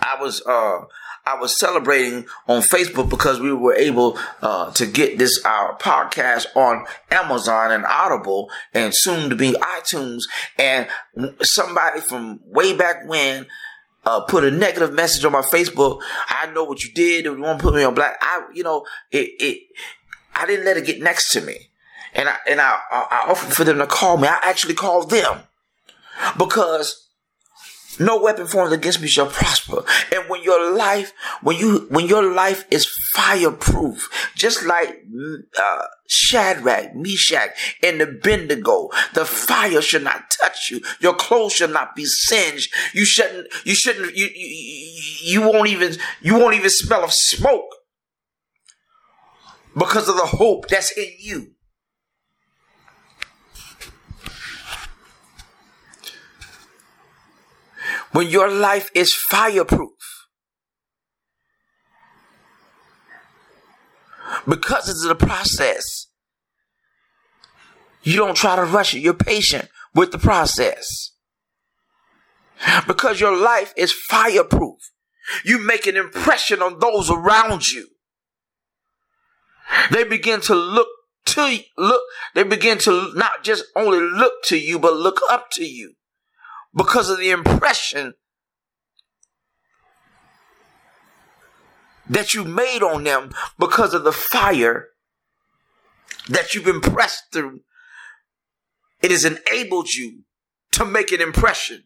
I 0.00 0.20
was 0.20 0.44
uh 0.46 0.84
I 1.26 1.34
was 1.40 1.58
celebrating 1.58 2.26
on 2.46 2.62
Facebook 2.62 3.10
because 3.10 3.40
we 3.40 3.52
were 3.52 3.74
able 3.74 4.16
uh, 4.42 4.70
to 4.72 4.86
get 4.86 5.18
this 5.18 5.44
our 5.44 5.76
podcast 5.76 6.46
on 6.54 6.86
Amazon 7.10 7.72
and 7.72 7.84
Audible 7.84 8.48
and 8.72 8.94
soon 8.94 9.28
to 9.30 9.36
be 9.36 9.52
iTunes. 9.52 10.22
And 10.56 10.86
somebody 11.42 12.00
from 12.00 12.38
way 12.46 12.76
back 12.76 13.08
when 13.08 13.46
uh, 14.04 14.20
put 14.20 14.44
a 14.44 14.52
negative 14.52 14.92
message 14.92 15.24
on 15.24 15.32
my 15.32 15.42
Facebook. 15.42 16.00
I 16.28 16.46
know 16.52 16.62
what 16.62 16.84
you 16.84 16.92
did. 16.92 17.24
You 17.24 17.40
want 17.40 17.58
to 17.58 17.62
put 17.64 17.74
me 17.74 17.82
on 17.82 17.94
black, 17.94 18.18
I, 18.20 18.46
you 18.54 18.62
know, 18.62 18.86
it, 19.10 19.32
it, 19.40 19.62
I 20.34 20.46
didn't 20.46 20.64
let 20.64 20.76
it 20.76 20.86
get 20.86 21.02
next 21.02 21.32
to 21.32 21.40
me. 21.40 21.70
And 22.14 22.28
I, 22.28 22.36
and 22.48 22.60
I, 22.60 22.78
I 22.90 23.24
offered 23.28 23.52
for 23.52 23.64
them 23.64 23.78
to 23.78 23.86
call 23.86 24.16
me. 24.16 24.28
I 24.28 24.38
actually 24.44 24.74
called 24.74 25.10
them 25.10 25.40
because 26.38 27.05
no 27.98 28.20
weapon 28.20 28.46
formed 28.46 28.72
against 28.72 29.00
me 29.00 29.08
shall 29.08 29.26
prosper. 29.28 29.84
And 30.14 30.28
when 30.28 30.42
your 30.42 30.72
life, 30.76 31.12
when 31.42 31.56
you, 31.56 31.86
when 31.90 32.06
your 32.06 32.32
life 32.32 32.64
is 32.70 32.86
fireproof, 33.14 34.08
just 34.34 34.64
like 34.64 35.04
uh, 35.58 35.82
Shadrach, 36.08 36.94
Meshach, 36.94 37.50
and 37.82 38.00
the 38.00 38.04
Abednego, 38.08 38.90
the 39.14 39.24
fire 39.24 39.80
should 39.80 40.04
not 40.04 40.30
touch 40.40 40.70
you. 40.70 40.80
Your 41.00 41.14
clothes 41.14 41.54
should 41.54 41.72
not 41.72 41.94
be 41.94 42.04
singed. 42.04 42.72
You 42.94 43.04
shouldn't. 43.04 43.48
You 43.64 43.74
shouldn't. 43.74 44.16
You 44.16 44.28
you, 44.34 45.40
you 45.40 45.40
won't 45.42 45.68
even. 45.68 45.96
You 46.20 46.38
won't 46.38 46.54
even 46.54 46.70
smell 46.70 47.04
of 47.04 47.12
smoke 47.12 47.68
because 49.76 50.08
of 50.08 50.16
the 50.16 50.26
hope 50.26 50.68
that's 50.68 50.96
in 50.96 51.12
you. 51.18 51.55
When 58.16 58.28
your 58.30 58.50
life 58.50 58.90
is 58.94 59.12
fireproof. 59.12 59.90
Because 64.48 64.88
it's 64.88 65.06
the 65.06 65.14
process. 65.14 66.06
You 68.02 68.16
don't 68.16 68.34
try 68.34 68.56
to 68.56 68.64
rush 68.64 68.94
it. 68.94 69.00
You're 69.00 69.12
patient 69.12 69.68
with 69.94 70.12
the 70.12 70.18
process. 70.18 71.12
Because 72.86 73.20
your 73.20 73.36
life 73.36 73.74
is 73.76 73.92
fireproof. 73.92 74.78
You 75.44 75.58
make 75.58 75.86
an 75.86 75.98
impression 75.98 76.62
on 76.62 76.78
those 76.78 77.10
around 77.10 77.70
you. 77.70 77.88
They 79.90 80.04
begin 80.04 80.40
to 80.42 80.54
look 80.54 80.88
to 81.26 81.54
you, 81.54 81.64
look, 81.76 82.00
they 82.34 82.44
begin 82.44 82.78
to 82.78 83.12
not 83.14 83.42
just 83.42 83.64
only 83.76 84.00
look 84.00 84.42
to 84.44 84.56
you, 84.56 84.78
but 84.78 84.94
look 84.94 85.20
up 85.28 85.48
to 85.52 85.66
you 85.66 85.96
because 86.76 87.08
of 87.08 87.18
the 87.18 87.30
impression 87.30 88.14
that 92.08 92.34
you 92.34 92.44
made 92.44 92.82
on 92.82 93.04
them 93.04 93.32
because 93.58 93.94
of 93.94 94.04
the 94.04 94.12
fire 94.12 94.88
that 96.28 96.54
you've 96.54 96.68
impressed 96.68 97.24
through. 97.32 97.60
It 99.02 99.10
has 99.10 99.24
enabled 99.24 99.94
you 99.94 100.24
to 100.72 100.84
make 100.84 101.12
an 101.12 101.20
impression. 101.20 101.84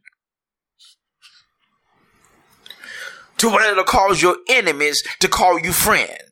To 3.39 3.49
it'll 3.49 3.85
cause 3.85 4.21
your 4.21 4.37
enemies 4.49 5.03
to 5.21 5.29
call 5.29 5.59
you 5.59 5.73
friend. 5.73 6.30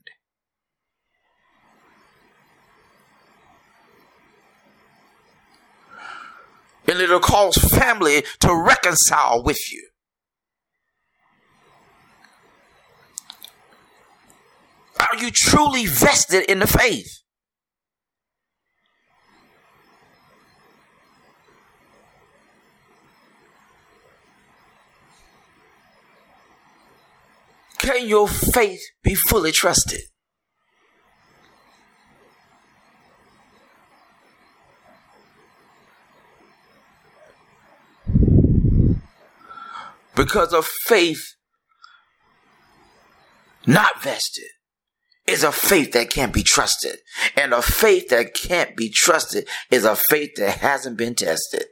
And 6.88 7.01
it'll 7.01 7.20
cause 7.20 7.57
family 7.57 8.24
to 8.40 8.55
reconcile 8.55 9.42
with 9.42 9.61
you. 9.70 9.88
Are 14.98 15.18
you 15.18 15.31
truly 15.31 15.87
vested 15.87 16.44
in 16.51 16.59
the 16.59 16.66
faith? 16.66 17.22
Can 27.79 28.09
your 28.09 28.27
faith 28.27 28.81
be 29.05 29.14
fully 29.14 29.53
trusted? 29.53 30.01
because 40.18 40.52
of 40.52 40.66
faith 40.66 41.37
not 43.68 44.02
vested 44.02 44.48
is 45.28 45.44
a 45.44 45.52
faith 45.52 45.92
that 45.92 46.11
can't 46.11 46.33
be 46.33 46.42
trusted. 46.42 46.96
And 47.37 47.54
a 47.54 47.62
faith 47.62 48.09
that 48.09 48.35
can't 48.35 48.76
be 48.76 48.90
trusted 48.90 49.46
is 49.70 49.85
a 49.85 49.94
faith 49.94 50.31
that 50.38 50.59
hasn't 50.59 50.96
been 50.96 51.14
tested. 51.14 51.66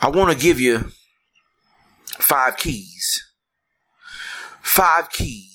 I 0.00 0.08
want 0.08 0.36
to 0.36 0.36
give 0.36 0.58
you 0.58 0.90
five 2.18 2.56
keys. 2.56 3.22
Five 4.62 5.10
keys 5.10 5.53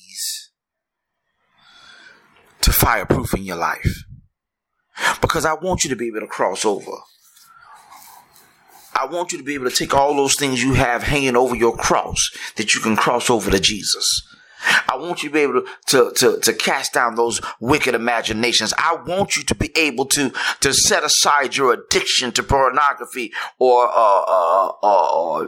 fireproofing 2.80 3.46
your 3.46 3.58
life. 3.58 4.04
Because 5.22 5.46
I 5.46 5.54
want 5.54 5.84
you 5.84 5.90
to 5.90 5.96
be 5.96 6.08
able 6.08 6.22
to 6.22 6.28
cross 6.28 6.66
over. 6.66 6.92
I 8.96 9.06
want 9.06 9.32
you 9.32 9.38
to 9.38 9.44
be 9.44 9.54
able 9.54 9.70
to 9.70 9.76
take 9.76 9.94
all 9.94 10.16
those 10.16 10.36
things 10.36 10.62
you 10.62 10.74
have 10.74 11.04
hanging 11.04 11.38
over 11.38 11.56
your 11.56 11.76
cross 11.76 12.30
that 12.58 12.74
you 12.74 12.82
can 12.82 12.98
cross 12.98 13.30
over 13.30 13.50
to 13.50 13.60
Jesus. 13.60 14.22
I 14.90 14.98
want 14.98 15.24
you 15.24 15.30
to 15.30 15.34
be 15.34 15.40
able 15.40 15.62
to, 15.62 15.68
to, 15.88 16.12
to, 16.18 16.40
to, 16.40 16.54
cast 16.54 16.94
down 16.94 17.16
those 17.16 17.40
wicked 17.62 17.96
imaginations. 17.96 18.74
I 18.78 18.96
want 18.96 19.38
you 19.38 19.44
to 19.44 19.56
be 19.56 19.72
able 19.78 20.06
to, 20.08 20.34
to 20.60 20.74
set 20.74 21.06
aside 21.06 21.56
your 21.56 21.72
addiction 21.72 22.34
to 22.34 22.44
pornography 22.44 23.32
or, 23.58 23.88
uh, 23.88 24.22
uh, 24.28 24.68
uh, 24.84 25.48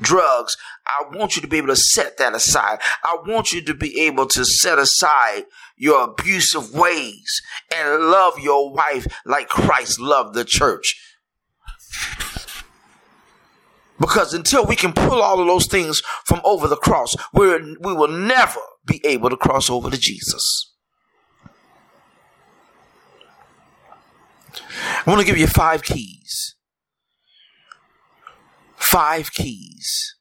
drugs. 0.00 0.56
I 0.86 1.16
want 1.16 1.36
you 1.36 1.42
to 1.42 1.48
be 1.48 1.58
able 1.58 1.68
to 1.68 1.76
set 1.76 2.18
that 2.18 2.34
aside. 2.34 2.78
I 3.02 3.16
want 3.26 3.52
you 3.52 3.62
to 3.62 3.74
be 3.74 4.00
able 4.00 4.26
to 4.26 4.44
set 4.44 4.78
aside 4.78 5.44
your 5.76 6.04
abusive 6.04 6.74
ways 6.74 7.42
and 7.74 8.04
love 8.04 8.38
your 8.38 8.72
wife 8.72 9.06
like 9.24 9.48
Christ 9.48 10.00
loved 10.00 10.34
the 10.34 10.44
church. 10.44 11.00
Because 13.98 14.34
until 14.34 14.66
we 14.66 14.76
can 14.76 14.92
pull 14.92 15.22
all 15.22 15.40
of 15.40 15.46
those 15.46 15.66
things 15.66 16.02
from 16.24 16.40
over 16.44 16.66
the 16.66 16.76
cross, 16.76 17.14
we're, 17.32 17.60
we 17.80 17.92
will 17.94 18.08
never 18.08 18.60
be 18.84 19.00
able 19.04 19.30
to 19.30 19.36
cross 19.36 19.70
over 19.70 19.88
to 19.88 19.98
Jesus. 19.98 20.72
I 25.06 25.10
want 25.10 25.20
to 25.20 25.26
give 25.26 25.38
you 25.38 25.46
five 25.46 25.82
keys. 25.82 26.53
Five 28.90 29.32
keys 29.32 30.16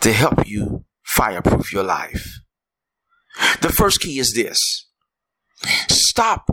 to 0.00 0.12
help 0.12 0.46
you 0.46 0.84
fireproof 1.02 1.72
your 1.72 1.84
life. 1.84 2.40
The 3.60 3.70
first 3.70 4.00
key 4.00 4.18
is 4.18 4.34
this 4.34 4.88
stop 5.88 6.48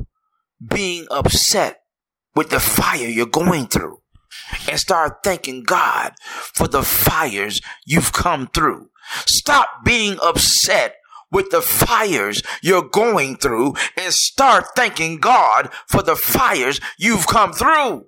being 0.65 1.05
upset 1.11 1.81
with 2.35 2.49
the 2.49 2.59
fire 2.59 3.07
you're 3.07 3.25
going 3.25 3.67
through 3.67 4.01
and 4.69 4.79
start 4.79 5.23
thanking 5.23 5.63
God 5.63 6.13
for 6.53 6.67
the 6.67 6.83
fires 6.83 7.61
you've 7.85 8.13
come 8.13 8.47
through. 8.47 8.89
Stop 9.25 9.67
being 9.83 10.17
upset 10.21 10.95
with 11.31 11.49
the 11.49 11.61
fires 11.61 12.43
you're 12.61 12.87
going 12.87 13.35
through 13.37 13.73
and 13.97 14.13
start 14.13 14.65
thanking 14.75 15.19
God 15.19 15.69
for 15.87 16.03
the 16.03 16.15
fires 16.15 16.79
you've 16.97 17.27
come 17.27 17.51
through. 17.51 18.05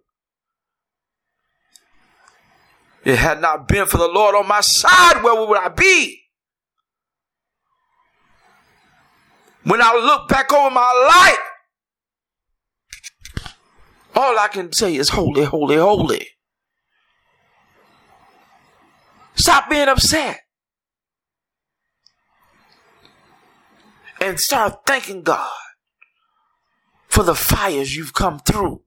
It 3.05 3.17
had 3.17 3.39
not 3.39 3.67
been 3.67 3.85
for 3.85 3.97
the 3.97 4.07
Lord 4.07 4.33
on 4.33 4.47
my 4.47 4.61
side, 4.61 5.21
where 5.21 5.47
would 5.47 5.59
I 5.59 5.69
be? 5.69 6.23
When 9.63 9.79
I 9.81 9.93
look 9.93 10.27
back 10.27 10.51
over 10.51 10.71
my 10.71 10.81
life, 11.07 11.37
all 14.15 14.39
I 14.39 14.47
can 14.47 14.73
say 14.73 14.95
is 14.95 15.09
holy, 15.09 15.43
holy, 15.43 15.75
holy. 15.75 16.27
Stop 19.35 19.69
being 19.69 19.87
upset. 19.87 20.39
And 24.19 24.39
start 24.39 24.79
thanking 24.87 25.21
God 25.21 25.51
for 27.07 27.23
the 27.23 27.35
fires 27.35 27.95
you've 27.95 28.13
come 28.13 28.39
through. 28.39 28.84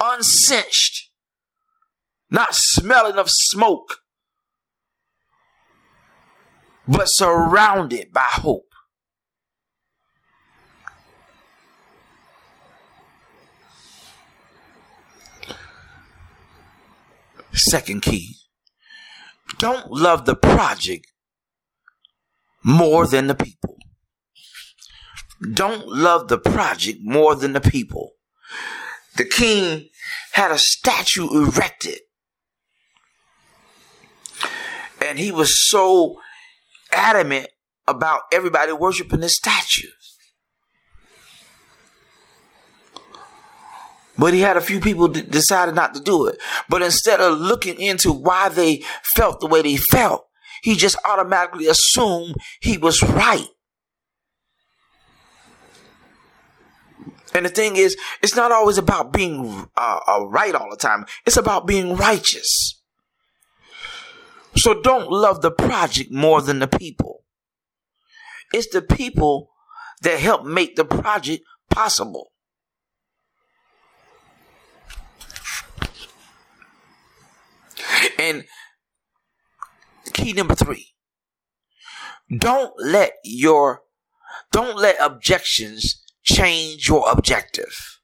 Uncinched, 0.00 1.10
not 2.30 2.54
smelling 2.54 3.18
of 3.18 3.28
smoke, 3.28 3.98
but 6.86 7.06
surrounded 7.06 8.12
by 8.12 8.20
hope. 8.20 8.64
Second 17.52 18.02
key. 18.02 18.36
Don't 19.58 19.90
love 19.90 20.26
the 20.26 20.36
project 20.36 21.06
more 22.62 23.06
than 23.06 23.26
the 23.26 23.34
people. 23.34 23.76
Don't 25.54 25.88
love 25.88 26.28
the 26.28 26.38
project 26.38 27.00
more 27.02 27.34
than 27.34 27.52
the 27.52 27.60
people. 27.60 28.12
The 29.18 29.24
king 29.24 29.88
had 30.32 30.52
a 30.52 30.58
statue 30.58 31.28
erected. 31.28 31.98
And 35.04 35.18
he 35.18 35.32
was 35.32 35.68
so 35.68 36.20
adamant 36.92 37.48
about 37.88 38.22
everybody 38.32 38.72
worshiping 38.72 39.20
this 39.20 39.34
statue. 39.34 39.88
But 44.16 44.34
he 44.34 44.40
had 44.40 44.56
a 44.56 44.60
few 44.60 44.80
people 44.80 45.08
d- 45.08 45.22
decided 45.22 45.74
not 45.74 45.94
to 45.94 46.00
do 46.00 46.26
it. 46.26 46.38
But 46.68 46.82
instead 46.82 47.20
of 47.20 47.38
looking 47.38 47.80
into 47.80 48.12
why 48.12 48.48
they 48.48 48.82
felt 49.02 49.40
the 49.40 49.46
way 49.46 49.62
they 49.62 49.76
felt, 49.76 50.26
he 50.62 50.76
just 50.76 50.96
automatically 51.04 51.66
assumed 51.66 52.36
he 52.60 52.78
was 52.78 53.02
right. 53.02 53.46
And 57.34 57.44
the 57.44 57.50
thing 57.50 57.76
is, 57.76 57.96
it's 58.22 58.36
not 58.36 58.52
always 58.52 58.78
about 58.78 59.12
being 59.12 59.68
uh, 59.76 60.00
uh, 60.06 60.26
right 60.26 60.54
all 60.54 60.70
the 60.70 60.76
time. 60.76 61.04
It's 61.26 61.36
about 61.36 61.66
being 61.66 61.96
righteous. 61.96 62.82
So 64.56 64.80
don't 64.80 65.10
love 65.10 65.42
the 65.42 65.50
project 65.50 66.10
more 66.10 66.40
than 66.42 66.58
the 66.58 66.66
people. 66.66 67.24
It's 68.52 68.68
the 68.68 68.82
people 68.82 69.50
that 70.02 70.18
help 70.18 70.44
make 70.44 70.76
the 70.76 70.84
project 70.84 71.44
possible. 71.70 72.32
And 78.18 78.44
key 80.12 80.32
number 80.32 80.54
three 80.54 80.94
don't 82.36 82.72
let 82.78 83.12
your 83.22 83.82
don't 84.50 84.76
let 84.76 84.96
objections 85.00 86.02
change 86.34 86.88
your 86.88 87.10
objective 87.10 87.98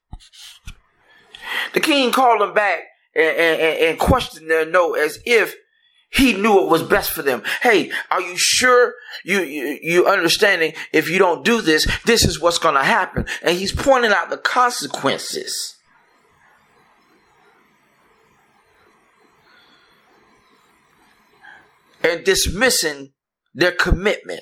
the 1.73 1.79
king 1.79 2.11
called 2.11 2.41
them 2.41 2.53
back 2.53 2.83
and, 3.15 3.37
and, 3.37 3.79
and 3.79 3.99
questioned 3.99 4.49
their 4.49 4.65
no 4.65 4.93
as 4.93 5.19
if 5.25 5.55
he 6.09 6.33
knew 6.33 6.63
it 6.63 6.69
was 6.69 6.81
best 6.81 7.11
for 7.11 7.21
them. 7.21 7.43
Hey, 7.61 7.91
are 8.09 8.21
you 8.21 8.37
sure 8.37 8.93
you, 9.25 9.41
you, 9.41 9.79
you 9.81 10.07
understanding 10.07 10.73
if 10.93 11.09
you 11.09 11.19
don't 11.19 11.43
do 11.43 11.61
this, 11.61 11.85
this 12.05 12.23
is 12.23 12.39
what's 12.39 12.57
going 12.57 12.75
to 12.75 12.83
happen? 12.83 13.25
And 13.41 13.57
he's 13.57 13.73
pointing 13.73 14.11
out 14.11 14.29
the 14.29 14.37
consequences. 14.37 15.73
and 22.03 22.23
dismissing 22.23 23.13
their 23.55 23.71
commitment. 23.71 24.41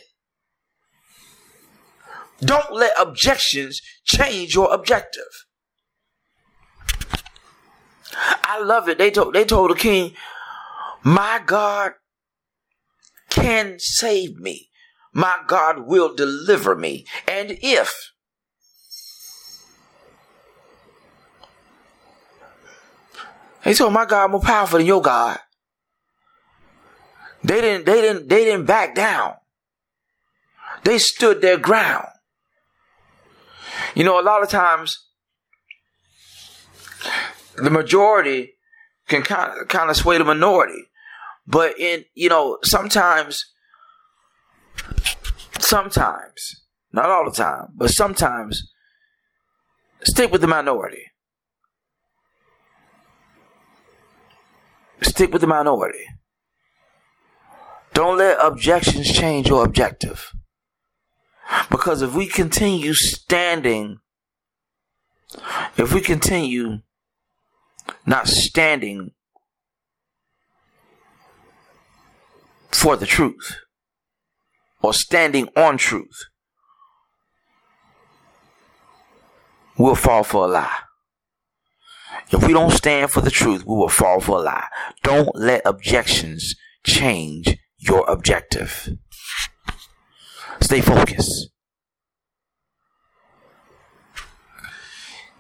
Don't 2.44 2.74
let 2.74 2.94
objections 3.00 3.82
change 4.04 4.56
your 4.56 4.74
objective. 4.74 5.46
I 8.16 8.60
love 8.62 8.90
it. 8.90 8.98
They 8.98 9.12
told 9.12 9.34
they 9.34 9.46
told 9.46 9.72
the 9.72 9.76
king, 9.76 10.16
"My 11.04 11.42
God 11.44 11.94
can 13.30 13.80
save 13.80 14.40
me. 14.40 14.70
My 15.12 15.40
God 15.48 15.88
will 15.88 16.14
deliver 16.14 16.76
me. 16.76 17.06
And 17.28 17.58
if 17.62 18.14
They 23.64 23.74
told 23.74 23.94
my 23.94 24.06
God 24.06 24.32
more 24.32 24.42
powerful 24.42 24.78
than 24.80 24.88
your 24.88 25.02
God. 25.02 25.40
They 27.44 27.62
didn't, 27.62 27.86
they 27.86 28.02
didn't, 28.02 28.30
they 28.30 28.46
didn't 28.46 28.66
back 28.66 28.94
down. 28.94 29.36
They 30.84 30.98
stood 30.98 31.42
their 31.42 31.58
ground. 31.58 32.08
You 33.96 34.04
know, 34.04 34.20
a 34.20 34.24
lot 34.24 34.42
of 34.42 34.50
times, 34.50 35.08
the 37.56 37.70
majority 37.70 38.54
can 39.08 39.22
kind 39.22 39.62
of, 39.62 39.68
kind 39.68 39.90
of 39.90 39.96
sway 39.96 40.18
the 40.18 40.24
minority. 40.24 40.90
But 41.46 41.80
in, 41.80 42.06
you 42.16 42.30
know, 42.30 42.58
sometimes, 42.64 43.46
sometimes, 45.60 46.64
not 46.92 47.10
all 47.10 47.26
the 47.26 47.36
time, 47.36 47.68
but 47.76 47.90
sometimes, 47.90 48.72
stick 50.04 50.32
with 50.32 50.42
the 50.42 50.48
minority. 50.48 51.04
Stick 55.02 55.32
with 55.32 55.42
the 55.42 55.48
minority. 55.48 56.06
Don't 57.94 58.18
let 58.18 58.44
objections 58.44 59.12
change 59.12 59.50
your 59.50 59.64
objective. 59.64 60.32
Because 61.70 62.02
if 62.02 62.14
we 62.14 62.28
continue 62.28 62.94
standing, 62.94 64.00
if 65.78 65.94
we 65.94 66.02
continue 66.02 66.80
not 68.06 68.28
standing 68.28 69.12
for 72.72 72.96
the 72.96 73.06
truth 73.06 73.58
or 74.82 74.94
standing 74.94 75.48
on 75.56 75.78
truth, 75.78 76.26
we'll 79.78 79.96
fall 79.96 80.24
for 80.24 80.46
a 80.46 80.48
lie. 80.48 80.78
If 82.32 82.46
we 82.46 82.54
don't 82.54 82.72
stand 82.72 83.12
for 83.12 83.22
the 83.22 83.32
truth, 83.32 83.66
we 83.66 83.76
will 83.76 83.90
fall 83.90 84.20
for 84.20 84.40
a 84.40 84.42
lie. 84.42 84.68
Don't 85.04 85.36
let 85.36 85.62
objections 85.66 86.56
change 86.84 87.58
your 87.78 88.10
objective. 88.10 88.90
Stay 90.64 90.80
focused. 90.80 91.50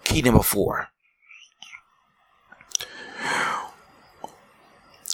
Key 0.03 0.21
number 0.21 0.43
four. 0.43 0.89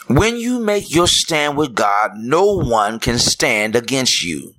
When 0.07 0.37
you 0.37 0.59
make 0.59 0.93
your 0.93 1.05
stand 1.05 1.57
with 1.57 1.75
God, 1.75 2.13
no 2.15 2.57
one 2.57 2.99
can 2.99 3.19
stand 3.19 3.75
against 3.75 4.23
you. 4.23 4.55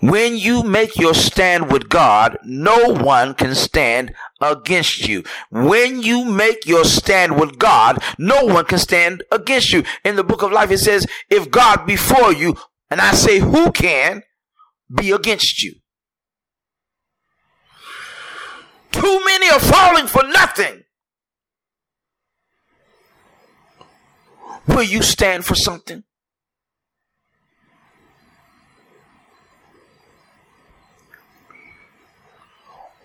When 0.00 0.38
you 0.38 0.62
make 0.62 0.96
your 0.96 1.12
stand 1.12 1.70
with 1.70 1.90
God, 1.90 2.38
no 2.42 2.94
one 2.94 3.34
can 3.34 3.54
stand 3.54 4.14
against 4.40 5.06
you. 5.06 5.22
When 5.50 6.02
you 6.02 6.24
make 6.24 6.66
your 6.66 6.84
stand 6.84 7.38
with 7.38 7.58
God, 7.58 7.98
no 8.18 8.44
one 8.44 8.64
can 8.64 8.78
stand 8.78 9.22
against 9.30 9.72
you. 9.72 9.84
In 10.04 10.16
the 10.16 10.24
book 10.24 10.42
of 10.42 10.52
life, 10.52 10.70
it 10.70 10.78
says, 10.78 11.06
if 11.28 11.50
God 11.50 11.86
before 11.86 12.32
you, 12.32 12.56
and 12.90 13.00
I 13.00 13.12
say, 13.12 13.38
who 13.38 13.70
can 13.70 14.22
be 14.92 15.10
against 15.12 15.62
you? 15.62 15.74
Too 18.90 19.20
many 19.24 19.48
are 19.50 19.60
falling 19.60 20.06
for 20.06 20.24
nothing. 20.24 20.84
Will 24.66 24.82
you 24.82 25.02
stand 25.02 25.44
for 25.44 25.54
something? 25.54 26.04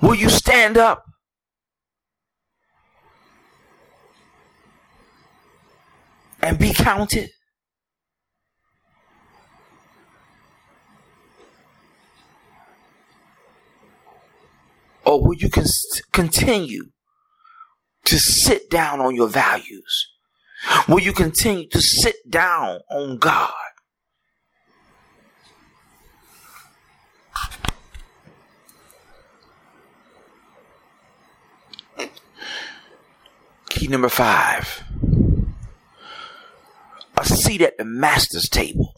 Will 0.02 0.16
you 0.16 0.30
stand 0.30 0.78
up? 0.78 1.06
And 6.46 6.60
be 6.60 6.74
counted? 6.74 7.32
Or 15.04 15.24
will 15.24 15.34
you 15.34 15.50
con- 15.50 15.66
continue 16.14 16.92
to 18.04 18.20
sit 18.20 18.70
down 18.70 19.02
on 19.02 19.16
your 19.16 19.28
values? 19.28 20.08
Will 20.88 21.00
you 21.00 21.14
continue 21.14 21.68
to 21.70 21.82
sit 21.82 22.18
down 22.30 22.82
on 22.92 23.18
God? 23.18 23.52
Key 33.70 33.88
number 33.88 34.10
five 34.10 34.84
a 37.18 37.26
seat 37.26 37.62
at 37.62 37.78
the 37.78 37.86
master's 37.86 38.50
table 38.50 38.94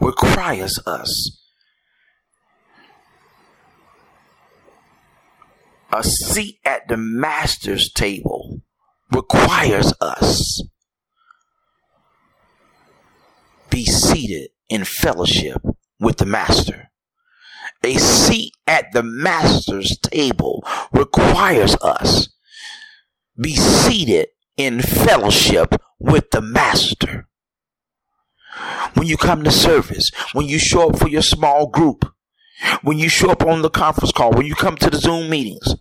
requires 0.00 0.78
us. 0.86 1.38
A 5.92 6.02
seat 6.02 6.58
at 6.64 6.88
the 6.88 6.96
master's 6.96 7.92
table 7.92 8.62
requires 9.10 9.92
us 10.00 10.62
be 13.68 13.84
seated 13.84 14.50
in 14.68 14.84
fellowship 14.84 15.60
with 15.98 16.18
the 16.18 16.26
master. 16.26 16.90
A 17.82 17.94
seat 17.94 18.54
at 18.66 18.92
the 18.92 19.02
master's 19.02 19.98
table 19.98 20.64
requires 20.92 21.74
us 21.82 22.28
be 23.40 23.56
seated 23.56 24.28
in 24.56 24.80
fellowship 24.80 25.74
with 25.98 26.30
the 26.30 26.40
master. 26.40 27.28
When 28.94 29.06
you 29.06 29.16
come 29.16 29.42
to 29.44 29.50
service, 29.50 30.10
when 30.32 30.46
you 30.46 30.58
show 30.58 30.90
up 30.90 30.98
for 30.98 31.08
your 31.08 31.22
small 31.22 31.68
group, 31.68 32.04
when 32.82 32.98
you 32.98 33.08
show 33.08 33.30
up 33.30 33.42
on 33.42 33.62
the 33.62 33.70
conference 33.70 34.12
call, 34.12 34.32
when 34.32 34.46
you 34.46 34.54
come 34.54 34.76
to 34.76 34.90
the 34.90 34.98
Zoom 34.98 35.30
meetings, 35.30 35.74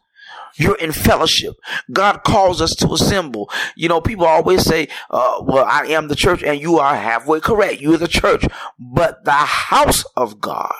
you're 0.55 0.77
in 0.77 0.91
fellowship. 0.91 1.55
God 1.91 2.23
calls 2.23 2.61
us 2.61 2.75
to 2.75 2.93
assemble. 2.93 3.49
You 3.75 3.89
know, 3.89 4.01
people 4.01 4.25
always 4.25 4.63
say, 4.63 4.87
uh, 5.09 5.41
well, 5.43 5.65
I 5.65 5.85
am 5.87 6.07
the 6.07 6.15
church, 6.15 6.43
and 6.43 6.59
you 6.59 6.79
are 6.79 6.95
halfway 6.95 7.39
correct. 7.39 7.81
You're 7.81 7.97
the 7.97 8.07
church. 8.07 8.45
But 8.79 9.23
the 9.25 9.31
house 9.31 10.03
of 10.15 10.41
God 10.41 10.73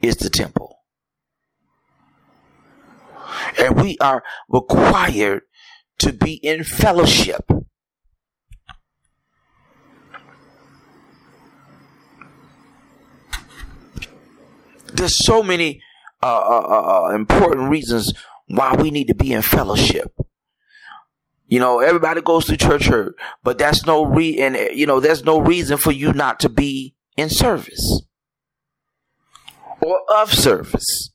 is 0.00 0.16
the 0.16 0.30
temple. 0.30 0.78
And 3.58 3.80
we 3.80 3.96
are 3.98 4.22
required 4.48 5.42
to 6.00 6.12
be 6.12 6.34
in 6.34 6.64
fellowship. 6.64 7.50
There's 14.92 15.24
so 15.24 15.42
many 15.42 15.80
uh, 16.22 16.26
uh, 16.26 16.66
uh, 16.68 17.04
uh, 17.06 17.14
important 17.14 17.70
reasons 17.70 18.12
why 18.46 18.74
we 18.74 18.90
need 18.90 19.06
to 19.06 19.14
be 19.14 19.32
in 19.32 19.42
fellowship. 19.42 20.12
You 21.46 21.58
know, 21.58 21.80
everybody 21.80 22.20
goes 22.20 22.46
to 22.46 22.56
church 22.56 22.86
hurt, 22.86 23.14
but 23.42 23.58
that's 23.58 23.86
no 23.86 24.04
re 24.04 24.38
and 24.38 24.56
you 24.72 24.86
know, 24.86 25.00
there's 25.00 25.24
no 25.24 25.40
reason 25.40 25.78
for 25.78 25.92
you 25.92 26.12
not 26.12 26.38
to 26.40 26.48
be 26.48 26.94
in 27.16 27.28
service 27.28 28.02
or 29.80 29.98
of 30.14 30.32
service. 30.32 31.09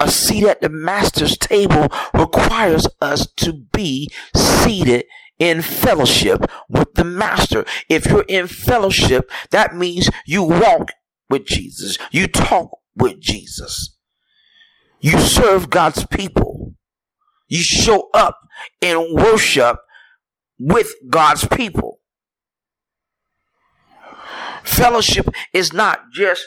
A 0.00 0.10
seat 0.10 0.44
at 0.44 0.62
the 0.62 0.70
master's 0.70 1.36
table 1.36 1.88
requires 2.14 2.86
us 3.02 3.30
to 3.36 3.52
be 3.52 4.10
seated 4.34 5.04
in 5.38 5.60
fellowship 5.60 6.50
with 6.68 6.94
the 6.94 7.04
master. 7.04 7.64
If 7.88 8.06
you're 8.06 8.24
in 8.28 8.46
fellowship, 8.46 9.30
that 9.50 9.76
means 9.76 10.08
you 10.26 10.42
walk 10.42 10.92
with 11.28 11.46
Jesus. 11.46 11.98
You 12.10 12.28
talk 12.28 12.78
with 12.96 13.20
Jesus. 13.20 13.96
You 15.00 15.18
serve 15.18 15.70
God's 15.70 16.06
people. 16.06 16.74
You 17.48 17.62
show 17.62 18.08
up 18.14 18.38
in 18.80 19.14
worship 19.14 19.78
with 20.58 20.92
God's 21.08 21.46
people. 21.48 22.00
Fellowship 24.62 25.28
is 25.52 25.72
not 25.72 26.10
just 26.12 26.46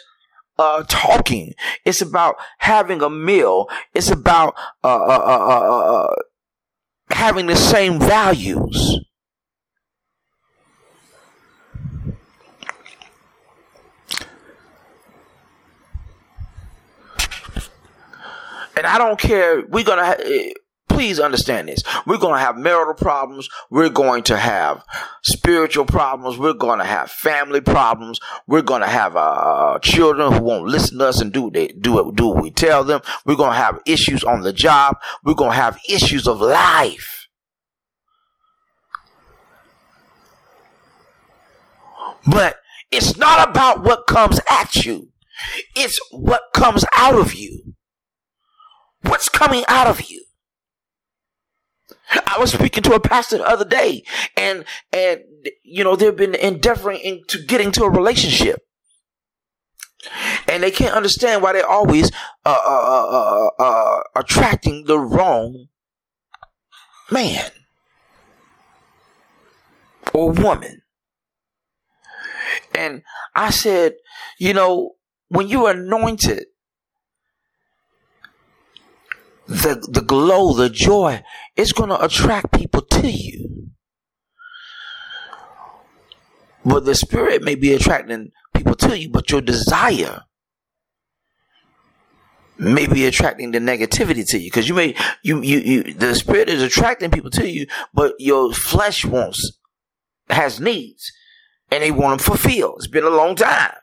uh, 0.57 0.83
talking. 0.87 1.53
It's 1.85 2.01
about 2.01 2.35
having 2.59 3.01
a 3.01 3.09
meal. 3.09 3.67
It's 3.93 4.09
about 4.11 4.55
uh, 4.83 4.87
uh, 4.87 5.23
uh, 5.25 5.47
uh, 5.47 6.09
uh 6.09 6.15
having 7.09 7.47
the 7.47 7.55
same 7.55 7.99
values. 7.99 8.99
And 18.75 18.87
I 18.87 18.97
don't 18.97 19.19
care. 19.19 19.63
We're 19.67 19.83
gonna. 19.83 20.05
Ha- 20.05 20.53
please 21.03 21.19
understand 21.19 21.67
this. 21.67 21.83
We're 22.05 22.17
going 22.17 22.35
to 22.35 22.39
have 22.39 22.55
marital 22.55 22.93
problems. 22.93 23.49
We're 23.69 23.89
going 23.89 24.23
to 24.23 24.37
have 24.37 24.85
spiritual 25.21 25.83
problems. 25.83 26.37
We're 26.37 26.53
going 26.53 26.79
to 26.79 26.85
have 26.85 27.11
family 27.11 27.59
problems. 27.59 28.21
We're 28.47 28.61
going 28.61 28.83
to 28.83 28.87
have 28.87 29.17
uh, 29.17 29.79
children 29.79 30.31
who 30.31 30.41
won't 30.41 30.69
listen 30.69 30.99
to 30.99 31.07
us 31.07 31.19
and 31.19 31.33
do 31.33 31.51
they 31.51 31.67
do 31.67 32.13
do 32.15 32.27
what 32.27 32.41
we 32.41 32.51
tell 32.51 32.85
them. 32.85 33.01
We're 33.25 33.35
going 33.35 33.51
to 33.51 33.57
have 33.57 33.81
issues 33.85 34.23
on 34.23 34.43
the 34.43 34.53
job. 34.53 34.95
We're 35.25 35.33
going 35.33 35.51
to 35.51 35.57
have 35.57 35.77
issues 35.89 36.25
of 36.25 36.39
life. 36.39 37.27
But 42.25 42.59
it's 42.91 43.17
not 43.17 43.49
about 43.49 43.83
what 43.83 44.07
comes 44.07 44.39
at 44.49 44.85
you. 44.85 45.09
It's 45.75 45.99
what 46.11 46.43
comes 46.53 46.85
out 46.93 47.15
of 47.15 47.33
you. 47.33 47.73
What's 49.01 49.27
coming 49.27 49.65
out 49.67 49.87
of 49.87 50.09
you? 50.09 50.22
I 52.27 52.37
was 52.39 52.51
speaking 52.53 52.83
to 52.83 52.93
a 52.93 52.99
pastor 52.99 53.37
the 53.37 53.47
other 53.47 53.65
day, 53.65 54.03
and 54.37 54.65
and 54.91 55.21
you 55.63 55.83
know 55.83 55.95
they've 55.95 56.15
been 56.15 56.35
endeavoring 56.35 56.99
into 56.99 57.43
getting 57.43 57.71
to 57.73 57.83
a 57.83 57.89
relationship, 57.89 58.61
and 60.47 60.63
they 60.63 60.71
can't 60.71 60.93
understand 60.93 61.41
why 61.41 61.53
they're 61.53 61.67
always 61.67 62.11
uh, 62.45 62.57
uh, 62.65 62.69
uh, 62.69 63.49
uh, 63.59 63.63
uh 63.63 64.01
attracting 64.15 64.85
the 64.85 64.99
wrong 64.99 65.67
man 67.11 67.51
or 70.13 70.31
woman. 70.31 70.81
And 72.75 73.03
I 73.35 73.49
said, 73.49 73.93
you 74.39 74.53
know, 74.53 74.91
when 75.29 75.47
you're 75.47 75.71
anointed 75.71 76.45
the, 79.47 79.85
the 79.89 80.01
glow, 80.01 80.53
the 80.53 80.69
joy, 80.69 81.23
it's 81.55 81.73
going 81.73 81.89
to 81.89 82.03
attract 82.03 82.51
people 82.51 82.81
to 82.81 83.09
you. 83.09 83.69
But 86.65 86.85
the 86.85 86.95
spirit 86.95 87.43
may 87.43 87.55
be 87.55 87.73
attracting 87.73 88.31
people 88.53 88.75
to 88.75 88.97
you, 88.97 89.09
but 89.09 89.29
your 89.29 89.41
desire 89.41 90.21
may 92.57 92.87
be 92.87 93.05
attracting 93.05 93.51
the 93.51 93.59
negativity 93.59 94.25
to 94.29 94.37
you. 94.37 94.45
Because 94.45 94.69
you 94.69 94.75
may 94.75 94.95
you, 95.23 95.41
you 95.41 95.59
you 95.59 95.93
the 95.93 96.15
spirit 96.15 96.47
is 96.47 96.61
attracting 96.61 97.11
people 97.11 97.31
to 97.31 97.49
you 97.49 97.65
but 97.93 98.13
your 98.19 98.53
flesh 98.53 99.03
wants 99.03 99.59
has 100.29 100.59
needs 100.59 101.11
and 101.71 101.83
they 101.83 101.91
want 101.91 102.21
them 102.21 102.25
fulfilled. 102.25 102.75
It's 102.77 102.87
been 102.87 103.03
a 103.03 103.09
long 103.09 103.35
time 103.35 103.73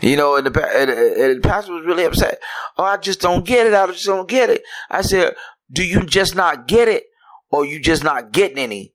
You 0.00 0.16
know, 0.16 0.36
and 0.36 0.46
the, 0.46 0.66
and, 0.76 0.90
and 0.90 1.42
the 1.42 1.48
pastor 1.48 1.72
was 1.72 1.84
really 1.84 2.04
upset. 2.04 2.40
Oh, 2.78 2.84
I 2.84 2.96
just 2.96 3.20
don't 3.20 3.44
get 3.44 3.66
it. 3.66 3.74
I 3.74 3.86
just 3.86 4.06
don't 4.06 4.28
get 4.28 4.50
it. 4.50 4.62
I 4.90 5.02
said, 5.02 5.34
do 5.70 5.84
you 5.84 6.04
just 6.04 6.34
not 6.34 6.66
get 6.66 6.88
it 6.88 7.04
or 7.50 7.64
you 7.64 7.80
just 7.80 8.02
not 8.02 8.32
getting 8.32 8.58
any? 8.58 8.94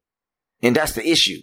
And 0.62 0.76
that's 0.76 0.94
the 0.94 1.08
issue. 1.08 1.42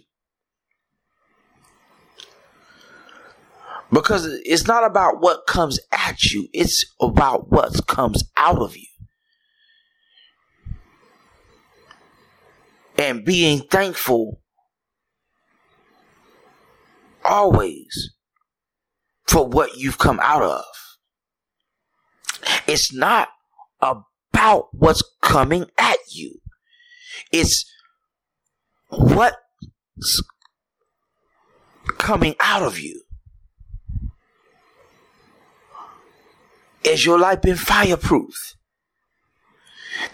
Because 3.91 4.25
it's 4.43 4.67
not 4.67 4.83
about 4.83 5.21
what 5.21 5.45
comes 5.47 5.79
at 5.91 6.23
you, 6.23 6.47
it's 6.51 6.83
about 6.99 7.51
what 7.51 7.85
comes 7.85 8.23
out 8.35 8.59
of 8.59 8.75
you. 8.75 8.87
And 12.97 13.23
being 13.23 13.61
thankful 13.69 14.41
always 17.23 18.13
for 19.27 19.47
what 19.47 19.77
you've 19.77 19.97
come 19.97 20.19
out 20.21 20.43
of. 20.43 20.63
It's 22.67 22.93
not 22.93 23.29
about 23.81 24.67
what's 24.73 25.03
coming 25.21 25.67
at 25.77 25.97
you. 26.11 26.39
It's 27.31 27.65
what's 28.89 30.21
coming 31.97 32.35
out 32.39 32.63
of 32.63 32.79
you. 32.79 33.01
Is 36.83 37.05
your 37.05 37.17
life 37.17 37.41
been 37.41 37.55
fireproof? 37.55 38.35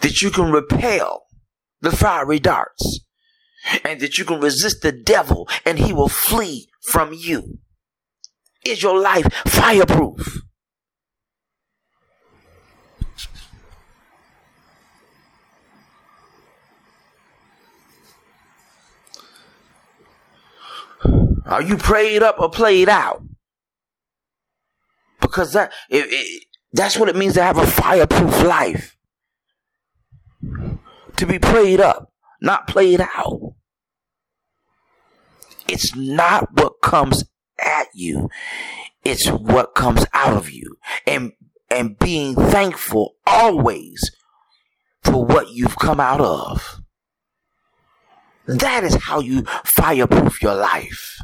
That 0.02 0.22
you 0.22 0.30
can 0.30 0.52
repel 0.52 1.24
the 1.80 1.90
fiery 1.90 2.38
darts 2.38 3.00
and 3.84 4.00
that 4.00 4.18
you 4.18 4.24
can 4.24 4.40
resist 4.40 4.82
the 4.82 4.92
devil 4.92 5.48
and 5.64 5.78
he 5.78 5.92
will 5.92 6.08
flee 6.08 6.68
from 6.82 7.12
you. 7.12 7.58
Is 8.64 8.82
your 8.82 9.00
life 9.00 9.26
fireproof? 9.46 10.42
Are 21.46 21.62
you 21.62 21.76
prayed 21.76 22.22
up 22.22 22.38
or 22.38 22.48
played 22.48 22.88
out? 22.88 23.22
Because 25.20 25.52
that 25.54 25.72
it, 25.88 26.06
it, 26.08 26.44
that's 26.72 26.96
what 26.96 27.08
it 27.08 27.16
means 27.16 27.34
to 27.34 27.42
have 27.42 27.58
a 27.58 27.66
fireproof 27.66 28.42
life. 28.42 28.96
To 31.16 31.26
be 31.26 31.38
prayed 31.38 31.80
up, 31.80 32.12
not 32.40 32.68
played 32.68 33.00
out. 33.00 33.54
It's 35.68 35.94
not 35.96 36.48
what 36.52 36.80
comes 36.82 37.24
at 37.64 37.88
you. 37.94 38.28
It's 39.04 39.28
what 39.28 39.74
comes 39.74 40.04
out 40.12 40.36
of 40.36 40.50
you. 40.50 40.76
And 41.06 41.32
and 41.70 41.98
being 41.98 42.34
thankful 42.34 43.14
always 43.26 44.10
for 45.02 45.24
what 45.24 45.50
you've 45.50 45.76
come 45.76 46.00
out 46.00 46.20
of. 46.20 46.80
That 48.46 48.82
is 48.82 48.96
how 48.96 49.20
you 49.20 49.44
fireproof 49.64 50.42
your 50.42 50.56
life. 50.56 51.18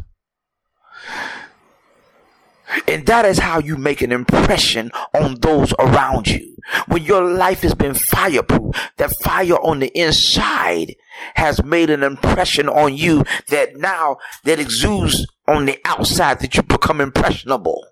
And 2.88 3.06
that 3.06 3.24
is 3.24 3.38
how 3.38 3.58
you 3.60 3.76
make 3.76 4.02
an 4.02 4.12
impression 4.12 4.90
on 5.14 5.36
those 5.36 5.72
around 5.78 6.28
you. 6.28 6.56
When 6.88 7.02
your 7.02 7.24
life 7.24 7.62
has 7.62 7.74
been 7.74 7.94
fireproof, 7.94 8.74
that 8.96 9.12
fire 9.22 9.54
on 9.54 9.78
the 9.78 9.96
inside 9.98 10.94
has 11.34 11.62
made 11.62 11.90
an 11.90 12.02
impression 12.02 12.68
on 12.68 12.96
you 12.96 13.24
that 13.48 13.76
now 13.76 14.18
that 14.44 14.58
exudes 14.58 15.26
on 15.48 15.66
the 15.66 15.78
outside 15.84 16.40
that 16.40 16.56
you 16.56 16.62
become 16.62 17.00
impressionable. 17.00 17.84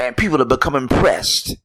And 0.00 0.16
people 0.16 0.38
have 0.38 0.48
become 0.48 0.74
impressed. 0.74 1.56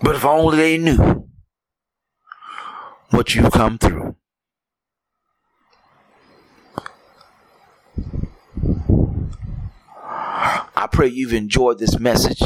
But 0.00 0.14
if 0.14 0.24
only 0.24 0.56
they 0.56 0.78
knew 0.78 1.28
what 3.10 3.34
you've 3.34 3.50
come 3.50 3.78
through. 3.78 4.16
I 10.76 10.86
pray 10.92 11.08
you've 11.08 11.32
enjoyed 11.32 11.78
this 11.78 11.98
message. 11.98 12.40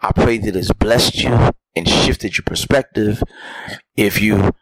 I 0.00 0.12
pray 0.12 0.38
that 0.38 0.56
it's 0.56 0.72
blessed 0.72 1.22
you 1.22 1.50
and 1.74 1.88
shifted 1.88 2.36
your 2.36 2.44
perspective. 2.44 3.22
If 3.96 4.20
you 4.20 4.52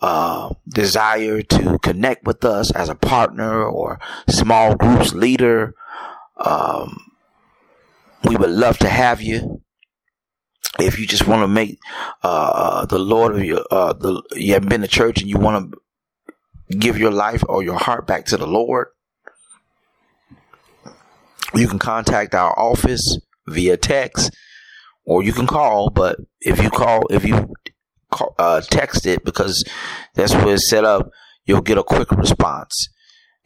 uh, 0.00 0.54
desire 0.68 1.42
to 1.42 1.78
connect 1.80 2.26
with 2.26 2.44
us 2.44 2.70
as 2.70 2.88
a 2.88 2.94
partner 2.94 3.64
or 3.64 3.98
small 4.28 4.74
groups 4.74 5.12
leader, 5.12 5.74
um, 6.38 7.12
we 8.24 8.36
would 8.36 8.50
love 8.50 8.78
to 8.78 8.88
have 8.88 9.22
you 9.22 9.62
if 10.78 10.98
you 10.98 11.06
just 11.06 11.26
want 11.26 11.42
to 11.42 11.48
make 11.48 11.78
uh, 12.22 12.84
the 12.86 12.98
Lord 12.98 13.34
of 13.34 13.44
your 13.44 13.64
uh, 13.70 13.92
the 13.92 14.22
you 14.34 14.52
haven't 14.52 14.68
been 14.68 14.82
to 14.82 14.88
church 14.88 15.20
and 15.20 15.30
you 15.30 15.38
want 15.38 15.72
to 15.72 16.76
give 16.76 16.98
your 16.98 17.10
life 17.10 17.42
or 17.48 17.62
your 17.62 17.78
heart 17.78 18.06
back 18.06 18.26
to 18.26 18.36
the 18.36 18.46
Lord, 18.46 18.88
you 21.54 21.68
can 21.68 21.78
contact 21.78 22.34
our 22.34 22.58
office 22.58 23.18
via 23.46 23.76
text 23.76 24.34
or 25.06 25.22
you 25.22 25.32
can 25.32 25.46
call. 25.46 25.88
But 25.90 26.18
if 26.40 26.62
you 26.62 26.68
call, 26.68 27.06
if 27.08 27.24
you 27.24 27.54
call, 28.10 28.34
uh, 28.38 28.60
text 28.60 29.06
it 29.06 29.24
because 29.24 29.64
that's 30.14 30.34
where 30.34 30.54
it's 30.54 30.68
set 30.68 30.84
up, 30.84 31.10
you'll 31.46 31.62
get 31.62 31.78
a 31.78 31.82
quick 31.82 32.10
response. 32.10 32.90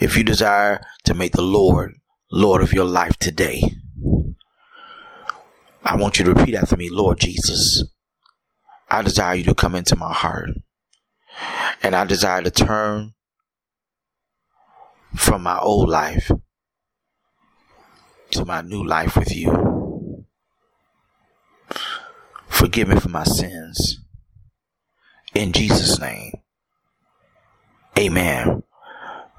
if 0.00 0.16
you 0.16 0.24
desire 0.24 0.80
to 1.04 1.14
make 1.14 1.32
the 1.32 1.42
Lord 1.42 1.94
Lord 2.32 2.60
of 2.60 2.72
your 2.72 2.84
life 2.84 3.16
today, 3.18 3.62
I 5.84 5.94
want 5.94 6.18
you 6.18 6.24
to 6.24 6.34
repeat 6.34 6.56
after 6.56 6.76
me, 6.76 6.90
Lord 6.90 7.20
Jesus. 7.20 7.84
I 8.90 9.02
desire 9.02 9.36
you 9.36 9.44
to 9.44 9.54
come 9.54 9.76
into 9.76 9.94
my 9.94 10.12
heart. 10.12 10.50
And 11.82 11.94
I 11.94 12.04
desire 12.04 12.42
to 12.42 12.50
turn 12.50 13.14
from 15.14 15.42
my 15.42 15.58
old 15.58 15.88
life 15.88 16.30
to 18.36 18.44
my 18.44 18.60
new 18.60 18.84
life 18.84 19.16
with 19.16 19.34
you. 19.34 20.26
Forgive 22.48 22.88
me 22.88 23.00
for 23.00 23.08
my 23.08 23.24
sins. 23.24 24.00
In 25.34 25.52
Jesus' 25.52 25.98
name. 25.98 26.32
Amen 27.98 28.62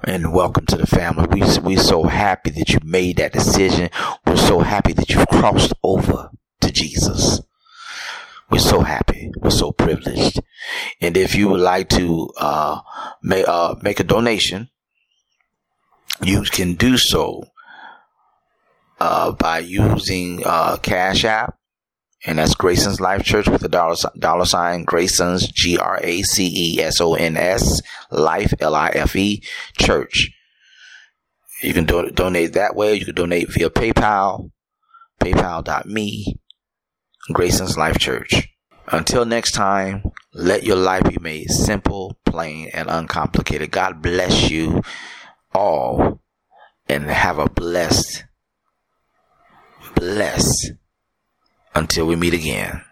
and 0.04 0.32
welcome 0.32 0.66
to 0.66 0.76
the 0.76 0.86
family. 0.86 1.26
We 1.30 1.42
we're 1.60 1.78
so 1.78 2.04
happy 2.04 2.50
that 2.50 2.70
you 2.70 2.78
made 2.82 3.18
that 3.18 3.32
decision. 3.32 3.90
We're 4.26 4.36
so 4.36 4.60
happy 4.60 4.92
that 4.94 5.10
you've 5.10 5.28
crossed 5.28 5.72
over 5.82 6.30
to 6.60 6.72
Jesus. 6.72 7.40
We're 8.50 8.58
so 8.58 8.80
happy. 8.80 9.30
We're 9.36 9.50
so 9.50 9.70
privileged. 9.72 10.40
And 11.00 11.16
if 11.16 11.34
you 11.34 11.48
would 11.48 11.60
like 11.60 11.88
to 11.90 12.30
uh, 12.38 12.80
make 13.22 13.46
uh, 13.46 13.76
make 13.80 14.00
a 14.00 14.04
donation, 14.04 14.70
you 16.20 16.42
can 16.42 16.74
do 16.74 16.96
so 16.96 17.44
uh, 19.00 19.32
by 19.32 19.58
using 19.60 20.42
uh, 20.44 20.76
Cash 20.78 21.24
App 21.24 21.58
and 22.26 22.38
that's 22.38 22.54
Gracesons 22.54 23.00
Life 23.00 23.22
Church 23.22 23.48
with 23.48 23.60
the 23.60 23.68
dollar, 23.68 23.96
dollar 24.18 24.44
sign 24.44 24.84
Gracesons 24.84 25.46
G 25.48 25.78
R 25.78 26.00
A 26.02 26.22
C 26.22 26.74
E 26.76 26.80
S 26.82 27.00
O 27.00 27.14
N 27.14 27.36
S 27.36 27.80
Life 28.10 28.54
L 28.60 28.74
I 28.74 28.90
F 28.90 29.14
E 29.14 29.42
Church. 29.78 30.30
You 31.62 31.72
can 31.72 31.84
do- 31.84 32.10
donate 32.10 32.52
that 32.54 32.74
way. 32.74 32.94
You 32.94 33.04
can 33.04 33.14
donate 33.14 33.52
via 33.52 33.70
PayPal, 33.70 34.50
PayPal.me, 35.20 36.36
Gracesons 37.32 37.76
Life 37.76 37.98
Church. 37.98 38.48
Until 38.88 39.24
next 39.24 39.52
time, 39.52 40.02
let 40.32 40.64
your 40.64 40.76
life 40.76 41.04
be 41.04 41.18
made 41.20 41.50
simple, 41.50 42.18
plain, 42.24 42.70
and 42.72 42.88
uncomplicated. 42.88 43.70
God 43.70 44.02
bless 44.02 44.50
you 44.50 44.82
all 45.54 46.20
and 46.88 47.04
have 47.04 47.38
a 47.38 47.48
blessed, 47.48 48.24
blessed 49.94 50.72
until 51.74 52.06
we 52.06 52.16
meet 52.16 52.34
again. 52.34 52.82